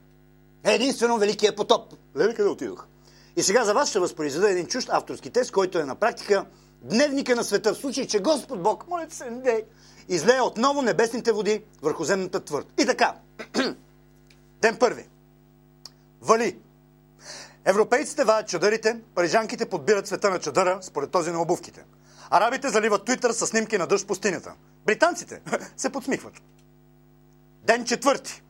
е 0.63 0.73
единствено 0.73 1.17
Великия 1.17 1.55
потоп. 1.55 1.93
Леле 2.17 2.33
къде 2.33 2.49
отидох? 2.49 2.85
И 3.35 3.43
сега 3.43 3.65
за 3.65 3.73
вас 3.73 3.89
ще 3.89 3.99
възпроизведа 3.99 4.51
един 4.51 4.67
чужд 4.67 4.89
авторски 4.91 5.29
тест, 5.29 5.51
който 5.51 5.79
е 5.79 5.83
на 5.83 5.95
практика 5.95 6.45
дневника 6.81 7.35
на 7.35 7.43
света, 7.43 7.73
в 7.73 7.77
случай, 7.77 8.07
че 8.07 8.19
Господ 8.19 8.63
Бог, 8.63 8.87
молите 8.87 9.15
се, 9.15 9.29
не 9.29 9.41
дей, 9.41 9.63
излее 10.09 10.41
отново 10.41 10.81
небесните 10.81 11.31
води 11.31 11.63
върху 11.81 12.03
земната 12.03 12.39
твърд. 12.39 12.67
И 12.79 12.85
така, 12.85 13.15
ден 14.61 14.77
първи. 14.79 15.07
Вали. 16.21 16.57
Европейците 17.65 18.23
ваят 18.23 18.47
чадърите, 18.47 18.99
парижанките 19.15 19.65
подбират 19.65 20.07
цвета 20.07 20.29
на 20.29 20.39
чадъра 20.39 20.79
според 20.81 21.11
този 21.11 21.31
на 21.31 21.41
обувките. 21.41 21.85
Арабите 22.29 22.69
заливат 22.69 23.05
Твитър 23.05 23.31
с 23.31 23.47
снимки 23.47 23.77
на 23.77 23.87
дъжд 23.87 24.07
пустинята. 24.07 24.53
Британците 24.85 25.41
се 25.77 25.89
подсмихват. 25.89 26.33
Ден 27.63 27.85
четвърти. 27.85 28.43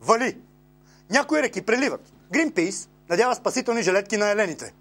Вали. 0.00 0.38
Някои 1.10 1.42
реки 1.42 1.62
преливат. 1.62 2.12
Гринпейс 2.32 2.88
надява 3.08 3.34
спасителни 3.34 3.82
жилетки 3.82 4.16
на 4.16 4.30
елените. 4.30 4.74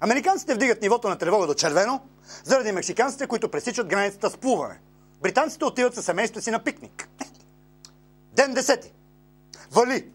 Американците 0.00 0.54
вдигат 0.54 0.82
нивото 0.82 1.08
на 1.08 1.18
тревога 1.18 1.46
до 1.46 1.54
червено, 1.54 2.00
заради 2.44 2.72
мексиканците, 2.72 3.26
които 3.26 3.50
пресичат 3.50 3.86
границата 3.86 4.30
с 4.30 4.36
плуване. 4.36 4.78
Британците 5.22 5.64
отиват 5.64 5.94
със 5.94 6.04
семейството 6.04 6.44
си 6.44 6.50
на 6.50 6.58
пикник. 6.58 7.08
Ден 8.32 8.54
десети. 8.54 8.92
Вали. 9.70 10.10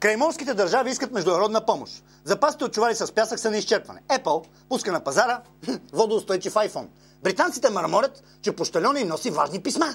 Краймонските 0.00 0.54
държави 0.54 0.90
искат 0.90 1.12
международна 1.12 1.66
помощ. 1.66 2.04
Запасите 2.24 2.64
от 2.64 2.72
чувари 2.72 2.94
с 2.94 3.12
пясък 3.12 3.38
са 3.38 3.50
на 3.50 3.56
изчерпване. 3.56 4.02
Apple 4.08 4.46
пуска 4.68 4.92
на 4.92 5.04
пазара 5.04 5.42
водоустойчив 5.92 6.54
iPhone. 6.54 6.86
Британците 7.22 7.70
мърморят, 7.70 8.22
че 8.42 8.56
пощальона 8.56 9.00
им 9.00 9.08
носи 9.08 9.30
важни 9.30 9.62
писма. 9.62 9.86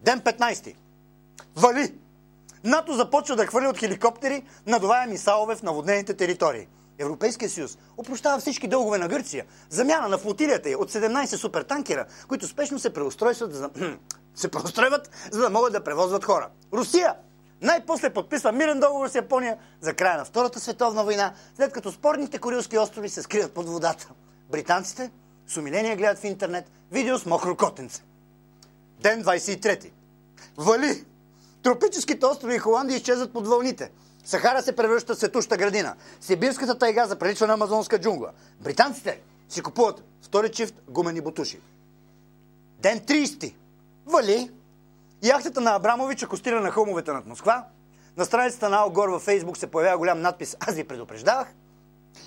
Ден 0.00 0.20
15. 0.20 0.74
Вали! 1.56 1.94
НАТО 2.64 2.92
започва 2.92 3.36
да 3.36 3.46
хвърли 3.46 3.66
от 3.66 3.78
хеликоптери 3.78 4.44
надуваеми 4.66 5.18
салове 5.18 5.56
в 5.56 5.62
наводнените 5.62 6.14
територии. 6.14 6.66
Европейския 6.98 7.50
съюз 7.50 7.78
опрощава 7.96 8.38
всички 8.38 8.68
дългове 8.68 8.98
на 8.98 9.08
Гърция. 9.08 9.44
Замяна 9.70 10.08
на 10.08 10.18
флотилията 10.18 10.70
й 10.70 10.74
от 10.74 10.92
17 10.92 11.36
супертанкера, 11.36 12.06
които 12.28 12.46
спешно 12.46 12.78
се 12.78 12.92
преустройстват, 12.92 13.54
за... 13.54 13.70
се 14.34 14.48
преустройват, 14.48 15.10
за 15.32 15.40
да 15.40 15.50
могат 15.50 15.72
да 15.72 15.84
превозват 15.84 16.24
хора. 16.24 16.48
Русия 16.72 17.14
най-после 17.62 18.10
подписва 18.10 18.52
мирен 18.52 18.80
договор 18.80 19.08
с 19.08 19.14
Япония 19.14 19.56
за 19.80 19.94
края 19.94 20.18
на 20.18 20.24
Втората 20.24 20.60
световна 20.60 21.04
война, 21.04 21.34
след 21.56 21.72
като 21.72 21.92
спорните 21.92 22.38
Корилски 22.38 22.78
острови 22.78 23.08
се 23.08 23.22
скрият 23.22 23.52
под 23.52 23.68
водата. 23.68 24.08
Британците 24.50 25.10
с 25.46 25.56
умиление 25.56 25.96
гледат 25.96 26.18
в 26.18 26.24
интернет 26.24 26.70
видео 26.92 27.18
с 27.18 27.26
мокро 27.26 27.56
котенце. 27.56 28.02
Ден 29.00 29.24
23. 29.24 29.90
Вали! 30.56 31.04
Тропическите 31.62 32.26
острови 32.26 32.54
и 32.54 32.58
Холандия 32.58 32.96
изчезват 32.96 33.32
под 33.32 33.46
вълните. 33.46 33.90
Сахара 34.24 34.62
се 34.62 34.76
превръща 34.76 35.14
в 35.14 35.18
светуща 35.18 35.56
градина. 35.56 35.94
Сибирската 36.20 36.78
тайга 36.78 37.06
заприличва 37.06 37.46
на 37.46 37.52
амазонска 37.52 38.00
джунгла. 38.00 38.30
Британците 38.60 39.20
си 39.48 39.62
купуват 39.62 40.04
втори 40.22 40.52
чифт 40.52 40.74
гумени 40.88 41.20
бутуши. 41.20 41.60
Ден 42.78 43.00
30. 43.00 43.54
Вали! 44.06 44.50
Яхтата 45.22 45.60
на 45.60 45.74
Абрамович 45.74 46.22
акостира 46.22 46.60
на 46.60 46.70
хълмовете 46.70 47.12
над 47.12 47.26
Москва. 47.26 47.64
На 48.16 48.24
страницата 48.24 48.68
на 48.68 48.76
Алгор 48.76 49.08
във 49.08 49.22
Фейсбук 49.22 49.56
се 49.56 49.66
появява 49.66 49.98
голям 49.98 50.20
надпис 50.20 50.56
«Аз 50.60 50.74
ви 50.74 50.84
предупреждавах». 50.84 51.54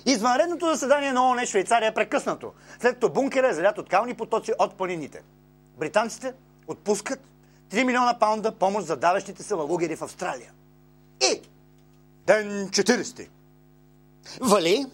Извънредното 0.06 0.66
заседание 0.66 1.12
на 1.12 1.28
ООН 1.28 1.46
Швейцария 1.46 1.88
е 1.88 1.94
прекъснато, 1.94 2.52
след 2.80 2.94
като 2.94 3.12
бункера 3.12 3.48
е 3.48 3.52
залят 3.52 3.78
от 3.78 3.88
кални 3.88 4.14
потоци 4.14 4.52
от 4.58 4.74
планините. 4.74 5.22
Британците 5.78 6.32
отпускат 6.66 7.20
3 7.70 7.84
милиона 7.84 8.18
паунда 8.18 8.52
помощ 8.52 8.86
за 8.86 8.96
давещите 8.96 9.42
се 9.42 9.54
лалугери 9.54 9.96
в 9.96 10.02
Австралия. 10.02 10.52
И 11.20 11.42
ден 12.28 12.68
40. 12.68 13.28
Вали, 14.40 14.86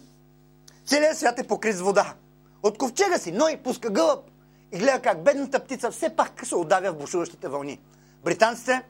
целият 0.87 1.19
свят 1.19 1.39
е 1.39 1.47
покрит 1.47 1.77
с 1.77 1.81
вода. 1.81 2.15
От 2.63 2.79
ковчега 2.79 3.19
си 3.19 3.33
Ной 3.33 3.57
пуска 3.65 3.91
гълъб 3.91 4.31
и 4.73 4.79
гледа 4.79 5.01
как 5.01 5.25
бедната 5.25 5.65
птица 5.65 5.91
все 5.91 6.17
пак 6.17 6.47
се 6.47 6.55
удавя 6.55 6.93
в 6.93 6.99
бушуващите 6.99 7.49
вълни. 7.49 7.81
Британците 8.25 8.83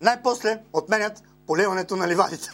най-после 0.00 0.60
отменят 0.72 1.22
поливането 1.46 1.96
на 1.96 2.08
ливадите. 2.08 2.50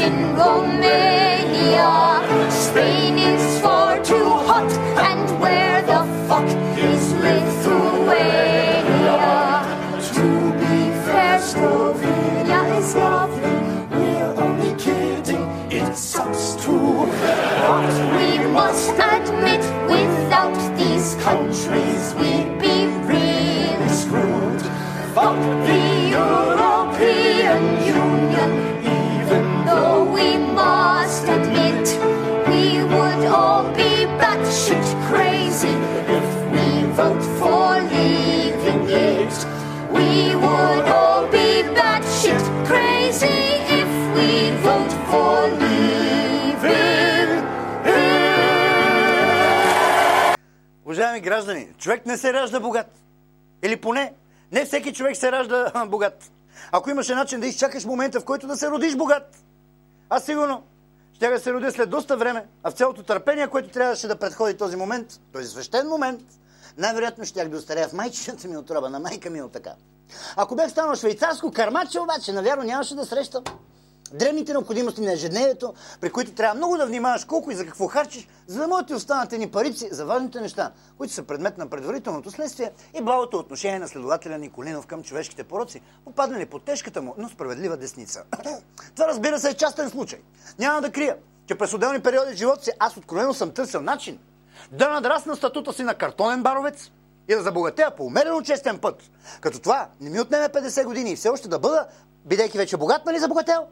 In 0.00 0.34
Romania. 0.34 1.90
Spain 2.50 3.18
is 3.18 3.60
far 3.60 4.02
too 4.02 4.30
hot, 4.48 4.70
and 5.08 5.26
where 5.40 5.82
the 5.82 6.00
fuck 6.26 6.48
is 6.90 7.12
Lithuania? 7.26 8.40
To 10.14 10.26
be 10.60 10.76
fair, 11.04 11.38
Slovenia 11.52 12.60
is 12.78 12.94
lovely. 12.94 13.56
We're 13.92 14.34
only 14.44 14.72
kidding, 14.84 15.44
it 15.70 15.94
sucks 15.96 16.54
too. 16.62 17.06
But 17.68 17.92
we 18.16 18.28
must 18.58 18.96
admit, 19.14 19.64
without 19.94 20.56
these 20.78 21.14
countries, 21.26 22.14
we'd 22.18 22.52
be 22.58 22.76
really 23.10 23.88
screwed. 23.88 24.62
Fuck 25.14 25.40
the 25.66 25.79
We 40.00 40.30
граждани, 51.20 51.68
човек 51.78 52.06
не 52.06 52.16
се 52.16 52.32
ражда 52.32 52.60
богат. 52.60 52.86
Или 53.62 53.76
поне, 53.76 54.12
не 54.52 54.64
всеки 54.64 54.92
човек 54.92 55.16
се 55.16 55.32
ражда 55.32 55.86
богат. 55.86 56.30
Ако 56.72 56.90
имаше 56.90 57.14
начин 57.14 57.40
да 57.40 57.46
изчакаш 57.46 57.84
момента, 57.84 58.20
в 58.20 58.24
който 58.24 58.46
да 58.46 58.56
се 58.56 58.70
родиш 58.70 58.96
богат, 58.96 59.44
аз 60.10 60.24
сигурно 60.24 60.62
ще 61.12 61.28
да 61.28 61.40
се 61.40 61.52
родя 61.52 61.72
след 61.72 61.90
доста 61.90 62.16
време, 62.16 62.46
а 62.62 62.70
в 62.70 62.74
цялото 62.74 63.02
търпение, 63.02 63.48
което 63.48 63.68
трябваше 63.68 64.08
да 64.08 64.16
предходи 64.16 64.56
този 64.56 64.76
момент, 64.76 65.06
този 65.32 65.48
свещен 65.48 65.88
момент, 65.88 66.20
най-вероятно 66.78 67.24
щях 67.24 67.48
да 67.48 67.56
остаря 67.56 67.88
в 67.88 67.92
майчината 67.92 68.48
ми 68.48 68.56
отроба, 68.56 68.90
на 68.90 69.00
майка 69.00 69.30
ми 69.30 69.42
от 69.42 69.52
така. 69.52 69.74
Ако 70.36 70.56
бях 70.56 70.70
станал 70.70 70.94
швейцарско 70.94 71.52
кармаче, 71.52 72.00
обаче, 72.00 72.32
навярно 72.32 72.64
нямаше 72.64 72.94
да 72.94 73.06
срещам 73.06 73.44
древните 74.12 74.52
необходимости 74.52 75.00
на 75.00 75.12
ежедневието, 75.12 75.74
при 76.00 76.10
които 76.10 76.32
трябва 76.32 76.54
много 76.54 76.76
да 76.76 76.86
внимаваш 76.86 77.24
колко 77.24 77.50
и 77.50 77.54
за 77.54 77.66
какво 77.66 77.86
харчиш, 77.86 78.28
за 78.46 78.58
да 78.60 78.66
могат 78.66 78.86
ти 78.86 78.94
останат 78.94 79.32
ни 79.32 79.50
парици 79.50 79.88
за 79.92 80.06
важните 80.06 80.40
неща, 80.40 80.72
които 80.98 81.14
са 81.14 81.22
предмет 81.22 81.58
на 81.58 81.70
предварителното 81.70 82.30
следствие 82.30 82.72
и 82.98 83.02
благото 83.02 83.38
отношение 83.38 83.78
на 83.78 83.88
следователя 83.88 84.38
Николинов 84.38 84.86
към 84.86 85.02
човешките 85.02 85.44
пороци, 85.44 85.82
попаднали 86.04 86.46
под 86.46 86.64
тежката 86.64 87.02
му, 87.02 87.14
но 87.18 87.28
справедлива 87.28 87.76
десница. 87.76 88.22
Това 88.94 89.08
разбира 89.08 89.38
се 89.38 89.50
е 89.50 89.54
частен 89.54 89.90
случай. 89.90 90.20
Няма 90.58 90.80
да 90.80 90.92
крия, 90.92 91.16
че 91.46 91.54
през 91.54 91.72
отделни 91.72 92.00
периоди 92.00 92.34
в 92.34 92.36
живота 92.36 92.64
си 92.64 92.70
аз 92.78 92.96
откровено 92.96 93.34
съм 93.34 93.50
търсил 93.50 93.82
начин 93.82 94.18
да 94.72 94.88
надрасна 94.88 95.36
статута 95.36 95.72
си 95.72 95.82
на 95.82 95.94
картонен 95.94 96.42
баровец 96.42 96.90
и 97.28 97.34
да 97.34 97.42
забогатея 97.42 97.96
по 97.96 98.04
умерено 98.04 98.42
честен 98.42 98.78
път. 98.78 99.02
Като 99.40 99.58
това 99.58 99.88
не 100.00 100.10
ми 100.10 100.20
отнеме 100.20 100.48
50 100.48 100.84
години 100.84 101.10
и 101.10 101.16
все 101.16 101.28
още 101.28 101.48
да 101.48 101.58
бъда, 101.58 101.86
бидейки 102.24 102.58
вече 102.58 102.76
богат, 102.76 103.06
нали 103.06 103.18
забогател? 103.18 103.66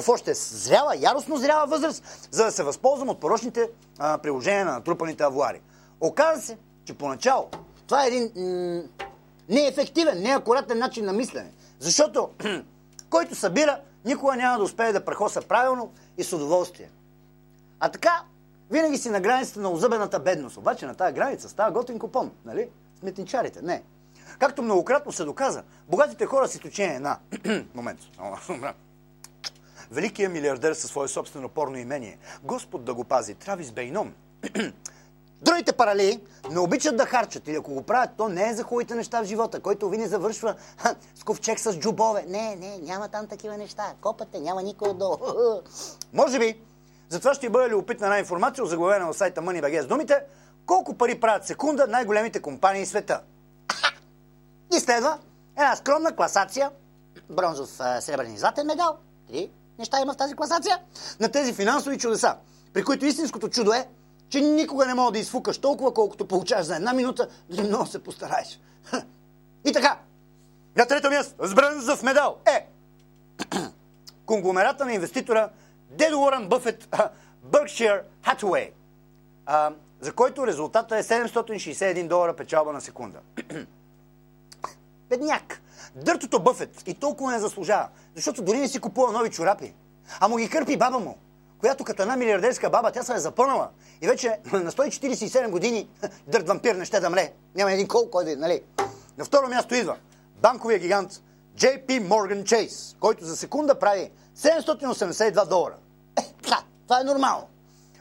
в 0.00 0.08
още 0.08 0.34
зряла, 0.34 0.96
яростно 0.96 1.36
зряла 1.36 1.66
възраст, 1.66 2.28
за 2.30 2.44
да 2.44 2.52
се 2.52 2.62
възползвам 2.62 3.08
от 3.08 3.20
порочните 3.20 3.68
а, 3.98 4.18
приложения 4.18 4.64
на 4.64 4.72
натрупаните 4.72 5.22
авуари. 5.22 5.60
Оказа 6.00 6.42
се, 6.42 6.58
че 6.84 6.94
поначало 6.94 7.48
това 7.86 8.04
е 8.04 8.08
един 8.08 8.32
м- 8.36 8.82
неефективен, 9.48 10.22
неакуратен 10.22 10.78
начин 10.78 11.04
на 11.04 11.12
мислене. 11.12 11.52
Защото 11.78 12.30
който 13.10 13.34
събира, 13.34 13.80
никога 14.04 14.36
няма 14.36 14.58
да 14.58 14.64
успее 14.64 14.92
да 14.92 15.04
прехоса 15.04 15.42
правилно 15.42 15.92
и 16.18 16.24
с 16.24 16.32
удоволствие. 16.32 16.90
А 17.80 17.88
така, 17.88 18.22
Винаги 18.72 18.98
си 18.98 19.10
на 19.10 19.20
границата 19.20 19.60
на 19.60 19.70
озъбената 19.70 20.20
бедност. 20.20 20.56
Обаче 20.56 20.86
на 20.86 20.94
тази 20.94 21.14
граница 21.14 21.48
става 21.48 21.70
готин 21.70 21.98
купон, 21.98 22.32
нали? 22.44 22.68
С 23.00 23.02
митничарите. 23.02 23.62
Не. 23.62 23.82
Както 24.38 24.62
многократно 24.62 25.12
се 25.12 25.24
доказа, 25.24 25.62
богатите 25.88 26.26
хора 26.26 26.48
с 26.48 26.54
изключение 26.54 27.00
на... 27.00 27.18
Момент. 27.74 27.98
Великият 29.90 30.32
милиардер 30.32 30.74
със 30.74 30.90
свое 30.90 31.08
собствено 31.08 31.48
порно 31.48 31.76
имение. 31.76 32.18
Господ 32.42 32.84
да 32.84 32.94
го 32.94 33.04
пази. 33.04 33.34
Травис 33.34 33.70
Бейном. 33.70 34.14
Другите 35.42 35.72
паралели 35.72 36.20
не 36.50 36.58
обичат 36.58 36.96
да 36.96 37.06
харчат 37.06 37.48
и 37.48 37.54
ако 37.54 37.74
го 37.74 37.82
правят, 37.82 38.10
то 38.16 38.28
не 38.28 38.48
е 38.48 38.54
за 38.54 38.62
хубавите 38.62 38.94
неща 38.94 39.22
в 39.22 39.24
живота, 39.24 39.60
който 39.60 39.88
винаги 39.88 40.08
завършва 40.08 40.54
ха, 40.76 40.94
с 41.14 41.24
ковчег 41.24 41.60
с 41.60 41.78
джубове. 41.78 42.24
Не, 42.28 42.56
не, 42.56 42.78
няма 42.78 43.08
там 43.08 43.26
такива 43.26 43.56
неща. 43.56 43.94
Копате, 44.00 44.40
няма 44.40 44.62
никой 44.62 44.88
отдолу. 44.88 45.16
Може 46.12 46.38
би. 46.38 46.71
Затова 47.12 47.34
ще 47.34 47.50
бъде 47.50 47.70
любопитна 47.70 48.06
една 48.06 48.18
информация, 48.18 48.64
озаглавена 48.64 49.12
в 49.12 49.16
сайта 49.16 49.40
MoneyBG 49.40 49.82
с 49.82 49.86
думите 49.86 50.20
колко 50.66 50.94
пари 50.94 51.20
правят 51.20 51.46
секунда 51.46 51.86
най-големите 51.86 52.42
компании 52.42 52.84
в 52.84 52.88
света. 52.88 53.20
И 54.76 54.80
следва 54.80 55.18
една 55.56 55.76
скромна 55.76 56.16
класация, 56.16 56.70
бронзов 57.30 57.70
сребърен 58.00 58.34
и 58.34 58.38
златен 58.38 58.66
медал. 58.66 58.96
Три 59.28 59.50
неща 59.78 60.00
има 60.00 60.12
в 60.12 60.16
тази 60.16 60.34
класация. 60.34 60.78
На 61.20 61.28
тези 61.28 61.52
финансови 61.52 61.98
чудеса, 61.98 62.36
при 62.72 62.84
които 62.84 63.06
истинското 63.06 63.48
чудо 63.48 63.72
е, 63.72 63.88
че 64.28 64.40
никога 64.40 64.86
не 64.86 64.94
мога 64.94 65.12
да 65.12 65.18
изфукаш 65.18 65.58
толкова, 65.58 65.94
колкото 65.94 66.28
получаваш 66.28 66.66
за 66.66 66.76
една 66.76 66.92
минута, 66.92 67.28
дали 67.50 67.68
много 67.68 67.86
се 67.86 68.02
постараеш. 68.02 68.60
И 69.64 69.72
така, 69.72 69.98
на 70.76 70.86
трето 70.86 71.10
място, 71.10 71.34
с 71.46 71.54
бронзов 71.54 72.02
медал 72.02 72.36
е 72.46 72.66
конгломерата 74.26 74.84
на 74.84 74.92
инвеститора 74.92 75.50
Дедо 75.92 76.20
Уорън 76.20 76.48
Бъфет 76.48 76.88
Berkshire 77.50 78.02
Hathaway, 78.24 78.70
за 80.00 80.12
който 80.12 80.46
резултата 80.46 80.96
е 80.96 81.02
761 81.02 82.08
долара 82.08 82.36
печалба 82.36 82.72
на 82.72 82.80
секунда. 82.80 83.18
Бедняк. 85.08 85.60
Дъртото 85.94 86.40
Бъфет 86.42 86.88
и 86.88 86.94
толкова 86.94 87.32
не 87.32 87.38
заслужава, 87.38 87.88
защото 88.14 88.42
дори 88.42 88.58
не 88.58 88.68
си 88.68 88.80
купува 88.80 89.12
нови 89.12 89.30
чорапи. 89.30 89.74
А 90.20 90.28
му 90.28 90.36
ги 90.36 90.48
кърпи 90.48 90.76
баба 90.76 90.98
му, 90.98 91.18
която 91.58 91.84
като 91.84 92.02
една 92.02 92.16
милиардерска 92.16 92.70
баба, 92.70 92.92
тя 92.92 93.02
се 93.02 93.14
е 93.14 93.18
запълнала. 93.18 93.68
И 94.02 94.08
вече 94.08 94.38
на 94.52 94.72
147 94.72 95.50
години 95.50 95.88
дърт 96.26 96.48
вампир 96.48 96.74
не 96.74 96.84
ще 96.84 97.00
да 97.00 97.10
мре. 97.10 97.32
Няма 97.54 97.72
един 97.72 97.88
кол, 97.88 98.10
кой 98.10 98.24
да 98.24 98.32
е, 98.32 98.36
нали? 98.36 98.62
На 99.18 99.24
второ 99.24 99.48
място 99.48 99.74
идва 99.74 99.96
банковия 100.42 100.78
гигант 100.78 101.22
JP 101.58 102.08
Morgan 102.08 102.42
Chase, 102.42 102.96
който 103.00 103.24
за 103.24 103.36
секунда 103.36 103.78
прави 103.78 104.10
782 104.36 105.48
долара. 105.48 105.74
Е, 106.20 106.48
да, 106.48 106.62
това 106.86 107.00
е 107.00 107.04
нормално. 107.04 107.48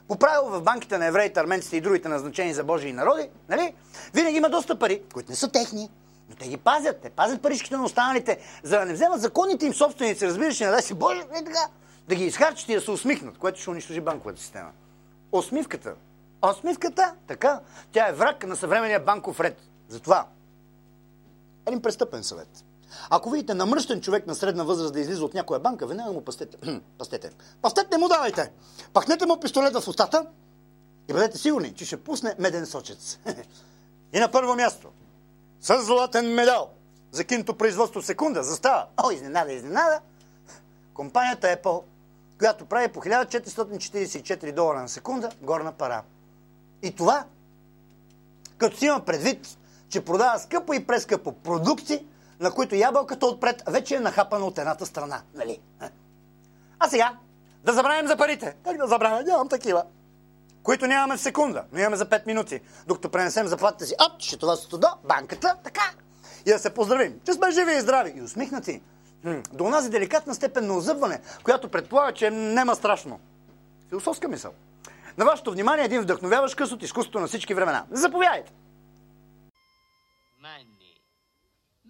По 0.08 0.16
правило 0.16 0.50
в 0.50 0.62
банките 0.62 0.98
на 0.98 1.06
евреите, 1.06 1.40
арменците 1.40 1.78
и 1.78 1.82
другите 1.82 2.10
назначени 2.10 2.54
за 2.54 2.64
Божии 2.64 2.94
народи, 2.94 3.30
нали? 3.50 3.74
Винаги 4.14 4.38
има 4.38 4.50
доста 4.50 4.80
пари, 4.80 5.02
които 5.14 5.32
не 5.32 5.36
са 5.36 5.52
техни, 5.52 5.90
но 6.30 6.36
те 6.36 6.48
ги 6.48 6.58
пазят. 6.58 7.02
Те 7.02 7.10
пазят 7.10 7.42
паричките 7.42 7.78
на 7.78 7.84
останалите, 7.84 8.40
за 8.64 8.80
да 8.80 8.86
не 8.86 8.94
вземат 8.94 9.22
законните 9.22 9.66
им 9.66 9.74
собственици, 9.74 10.28
разбираш 10.28 10.62
ли, 10.62 10.66
дай 10.66 10.82
си 10.82 10.94
Боже, 10.94 11.20
не 11.34 11.46
така, 11.46 11.68
да 12.08 12.16
ги 12.16 12.26
изхарчат 12.26 12.70
и 12.70 12.74
да 12.74 12.82
се 12.82 12.92
усмихнат, 12.92 13.38
което 13.38 13.60
ще 13.60 13.70
унищожи 13.70 14.02
банковата 14.02 14.42
система. 14.42 14.70
Осмивката. 15.32 15.94
Осмивката, 16.42 17.14
така, 17.28 17.60
тя 17.92 18.08
е 18.08 18.14
враг 18.14 18.48
на 18.48 18.56
съвременния 18.56 19.00
банков 19.00 19.40
ред. 19.40 19.62
Затова, 19.88 20.26
един 21.66 21.82
престъпен 21.82 22.24
съвет. 22.24 22.66
Ако 23.10 23.30
видите 23.30 23.54
намръщен 23.54 24.02
човек 24.02 24.28
на 24.28 24.36
средна 24.36 24.64
възраст 24.64 24.94
да 24.94 25.00
излиза 25.00 25.26
от 25.26 25.34
някоя 25.34 25.60
банка, 25.60 25.88
веднага 25.88 26.12
му 26.12 26.22
пастете. 26.22 26.58
пастете. 26.98 27.30
Пастете 27.62 27.98
му 27.98 28.08
давайте. 28.08 28.52
Пахнете 28.94 29.26
му 29.26 29.40
пистолета 29.40 29.82
в 29.82 29.88
устата 29.88 30.26
и 31.10 31.14
бъдете 31.14 31.38
сигурни, 31.38 31.74
че 31.74 31.86
ще 31.86 31.98
пусне 31.98 32.36
меден 32.40 32.66
сочец. 32.66 33.20
и 34.14 34.20
на 34.20 34.32
първо 34.32 34.56
място, 34.56 34.88
с 35.62 35.82
златен 35.82 36.34
медал 36.34 36.70
за 37.12 37.24
кинто 37.24 37.58
производство 37.58 38.02
секунда 38.02 38.44
застава. 38.44 38.86
О, 38.98 39.12
изненада, 39.12 39.54
изненада. 39.54 40.00
Компанията 40.94 41.48
Apple, 41.48 41.84
която 42.40 42.66
прави 42.66 42.88
по 42.88 43.00
1444 43.00 44.52
долара 44.52 44.82
на 44.82 44.90
секунда 44.90 45.30
горна 45.42 45.72
пара. 45.72 46.04
И 46.84 46.96
това, 46.96 47.26
като 48.58 48.78
си 48.78 48.86
има 48.86 49.00
предвид, 49.00 49.58
че 49.90 50.06
продава 50.06 50.40
скъпо 50.40 50.74
и 50.74 50.88
прескъпо 50.88 51.32
продукти, 51.32 52.06
на 52.42 52.52
които 52.52 52.76
ябълката 52.76 53.26
отпред 53.26 53.64
вече 53.68 53.96
е 53.96 54.00
нахапана 54.00 54.46
от 54.46 54.58
едната 54.58 54.86
страна. 54.86 55.22
Нали? 55.34 55.60
А 56.80 56.90
сега, 56.90 57.18
да 57.64 57.74
забравим 57.74 58.08
за 58.08 58.18
парите. 58.18 58.56
Как 58.64 58.78
да 58.78 58.88
забравя? 58.88 59.24
Нямам 59.24 59.50
такива. 59.50 59.84
Които 60.64 60.88
нямаме 60.88 61.18
в 61.18 61.22
секунда, 61.22 61.64
но 61.72 61.80
имаме 61.80 61.96
за 61.96 62.06
5 62.06 62.28
минути. 62.28 62.62
Докато 62.88 63.10
пренесем 63.10 63.48
заплатите 63.48 63.86
си 63.86 63.96
от 64.00 64.24
счетоводството 64.24 64.78
до 64.78 64.88
банката, 65.04 65.56
така. 65.64 65.92
И 66.46 66.52
да 66.52 66.60
се 66.60 66.74
поздравим, 66.74 67.20
че 67.26 67.34
сме 67.34 67.52
живи 67.52 67.74
и 67.74 67.82
здрави 67.82 68.14
и 68.16 68.22
усмихнати. 68.22 68.82
До 69.54 69.64
онази 69.64 69.90
деликатна 69.90 70.36
степен 70.36 70.68
на 70.68 70.78
озъбване, 70.78 71.22
която 71.44 71.70
предполага, 71.70 72.14
че 72.14 72.32
нема 72.32 72.76
страшно. 72.76 73.20
Философска 73.90 74.28
мисъл. 74.28 74.52
На 75.18 75.26
вашето 75.26 75.52
внимание 75.52 75.86
един 75.86 76.02
вдъхновяващ 76.02 76.56
къс 76.56 76.72
от 76.72 76.84
изкуството 76.84 77.20
на 77.20 77.28
всички 77.28 77.54
времена. 77.54 77.86
Заповядайте! 77.92 78.54
Money. 80.44 80.81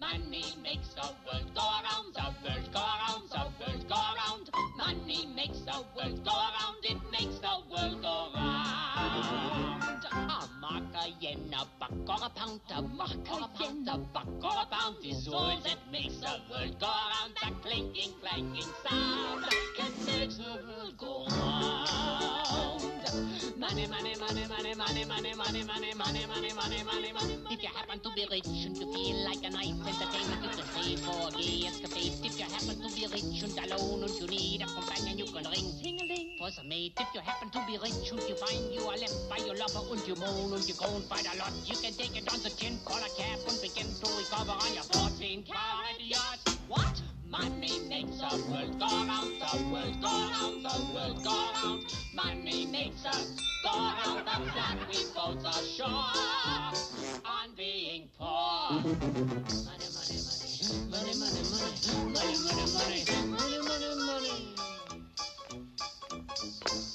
Money 0.02 0.44
makes 0.60 0.88
the 0.94 1.08
world 1.24 1.54
go 1.54 1.62
around, 1.62 2.12
the 2.12 2.34
world 2.42 2.72
go 2.74 2.80
around, 2.80 3.30
the 3.30 3.46
world 3.60 3.88
go 3.88 3.94
around. 3.94 4.50
Money 4.76 5.26
makes 5.36 5.60
the 5.60 5.84
world 5.94 6.24
go 6.24 6.32
around, 6.32 6.82
it 6.82 6.98
makes 7.12 7.38
the 7.38 7.54
world 7.70 8.02
go 8.02 8.28
round. 8.34 10.04
A 10.10 10.48
mark, 10.60 10.82
a 10.96 11.08
yen, 11.20 11.54
a 11.54 11.64
buck, 11.78 11.92
or 12.08 12.26
a 12.26 12.30
pound, 12.30 12.60
a 12.74 12.82
mark, 12.82 13.30
or 13.32 13.42
a 13.44 13.48
pound, 13.56 13.88
a 13.88 13.96
buck, 13.96 14.26
or 14.42 14.62
a 14.62 14.66
pound 14.66 14.96
is 15.04 15.28
all 15.28 15.56
that 15.62 15.78
makes 15.92 16.16
the 16.16 16.34
world 16.50 16.80
go 16.80 16.88
around. 16.88 17.36
That 17.40 17.62
clinking, 17.62 18.12
clanking 18.20 18.72
sound 18.84 19.44
that 19.78 19.94
makes 20.04 20.36
the 20.36 20.64
world 20.66 20.98
go 20.98 21.21
money, 24.62 24.74
money, 24.76 25.04
money, 25.04 25.34
money, 25.34 25.64
money, 25.64 25.94
money, 25.94 26.24
money, 26.24 26.52
money, 26.54 26.84
money, 26.84 27.12
money. 27.12 27.38
If 27.50 27.62
you 27.62 27.68
happen 27.68 27.98
to 27.98 28.10
be 28.14 28.26
rich 28.30 28.46
and 28.46 28.76
you 28.76 28.86
feel 28.94 29.16
like 29.24 29.42
a 29.42 29.50
nice 29.50 29.74
entertainment, 29.74 30.42
you 30.42 30.50
can 30.54 30.68
pay 30.70 30.96
for 31.02 31.28
a 31.28 31.30
gay 31.34 31.66
escapade. 31.66 32.14
If 32.22 32.38
you 32.38 32.46
happen 32.46 32.78
to 32.78 32.88
be 32.94 33.06
rich 33.10 33.42
and 33.42 33.58
alone 33.58 34.04
and 34.04 34.14
you 34.14 34.26
need 34.28 34.62
a 34.62 34.66
companion, 34.66 35.18
you 35.18 35.26
can 35.26 35.44
ring 35.50 35.66
ting-a-ling 35.82 36.38
for 36.38 36.50
some 36.50 36.68
mate. 36.68 36.94
If 37.00 37.08
you 37.12 37.20
happen 37.20 37.50
to 37.50 37.60
be 37.66 37.74
rich 37.82 38.06
and 38.12 38.22
you 38.22 38.36
find 38.38 38.62
you 38.72 38.82
are 38.86 38.96
left 38.96 39.18
by 39.28 39.42
your 39.42 39.56
lover 39.58 39.82
and 39.90 40.06
you 40.06 40.14
moan 40.14 40.54
and 40.54 40.62
you 40.68 40.74
groan 40.74 41.02
quite 41.10 41.26
a 41.26 41.36
lot, 41.38 41.52
you 41.66 41.76
can 41.76 41.92
take 41.94 42.14
it 42.14 42.30
on 42.32 42.38
the 42.42 42.50
chin, 42.50 42.78
call 42.84 43.02
a 43.02 43.10
cab 43.18 43.42
and 43.48 43.58
begin 43.58 43.90
to 43.90 44.06
recover 44.14 44.54
on 44.54 44.70
your 44.74 44.86
14 44.94 45.42
carat 45.42 45.98
yacht. 45.98 46.38
What? 46.68 47.11
Money 47.32 47.80
makes 47.88 48.18
the 48.18 48.44
world 48.50 48.78
go 48.78 48.86
round, 48.86 49.40
the 49.40 49.64
world. 49.72 50.02
Go 50.02 50.08
round, 50.08 50.64
the 50.66 50.94
world. 50.94 51.24
Go 51.24 51.52
round. 51.54 51.86
Money 52.12 52.66
makes 52.66 53.06
us 53.06 53.40
go 53.64 53.70
round 53.70 54.26
the 54.26 54.50
flat. 54.52 54.76
We 54.90 55.06
both 55.14 55.46
are 55.46 55.64
sure 55.64 55.88
on 57.24 57.54
being 57.56 58.10
poor. 58.18 58.68
Money, 58.70 58.84
money, 59.96 60.20
money, 60.28 60.60
money, 60.90 61.14
money, 61.14 61.14
money, 61.16 61.42
money, 61.48 61.96
money, 62.12 62.68
money, 62.76 63.28
money, 63.30 63.58
money, 63.66 63.96
money. 64.06 64.54
any 66.42 66.91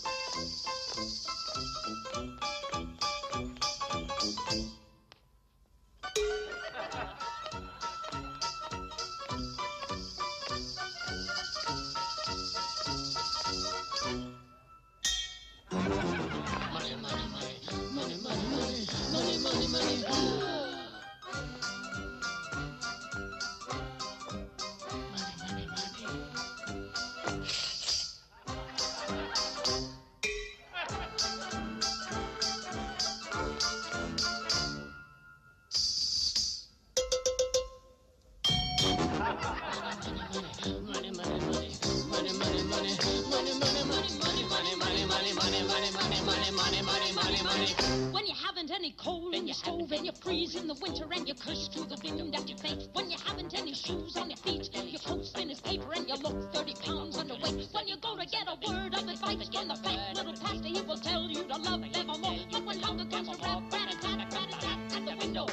shoes 53.78 54.18
on 54.18 54.30
your 54.30 54.38
feet, 54.38 54.70
your 54.74 55.00
coat's 55.00 55.30
thin 55.32 55.50
as 55.52 55.62
paper 55.62 55.94
and 55.96 56.08
you 56.10 56.16
look 56.16 56.54
30 56.54 56.74
pounds 56.86 57.18
underweight. 57.18 57.74
When 57.74 57.88
you 57.88 57.98
go 57.98 58.16
to 58.18 58.26
get 58.26 58.48
a 58.48 58.56
word 58.68 58.94
of 58.96 59.08
advice 59.08 59.50
from 59.54 59.68
the 59.68 59.76
fat 59.76 60.16
little 60.16 60.34
pastor, 60.34 60.68
he 60.68 60.82
will 60.82 60.98
tell 60.98 61.24
you 61.24 61.44
to 61.44 61.58
love 61.58 61.82
nevermore. 61.82 62.40
But 62.52 62.66
when 62.66 62.80
hunger 62.80 63.06
comes 63.06 63.30
around, 63.30 63.72
rat 63.74 63.94
a 63.94 63.98
tat, 64.04 64.34
rat 64.34 64.50
a 64.54 64.58
tat 64.64 64.80
at 64.98 65.06
the 65.06 65.16
window. 65.24 65.46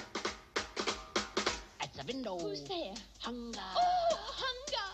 At 1.84 1.90
the 1.98 2.04
window. 2.12 2.38
Who's 2.38 2.62
there? 2.64 2.94
Hunger. 3.20 3.68
Oh, 3.76 4.16
hunger! 4.42 4.88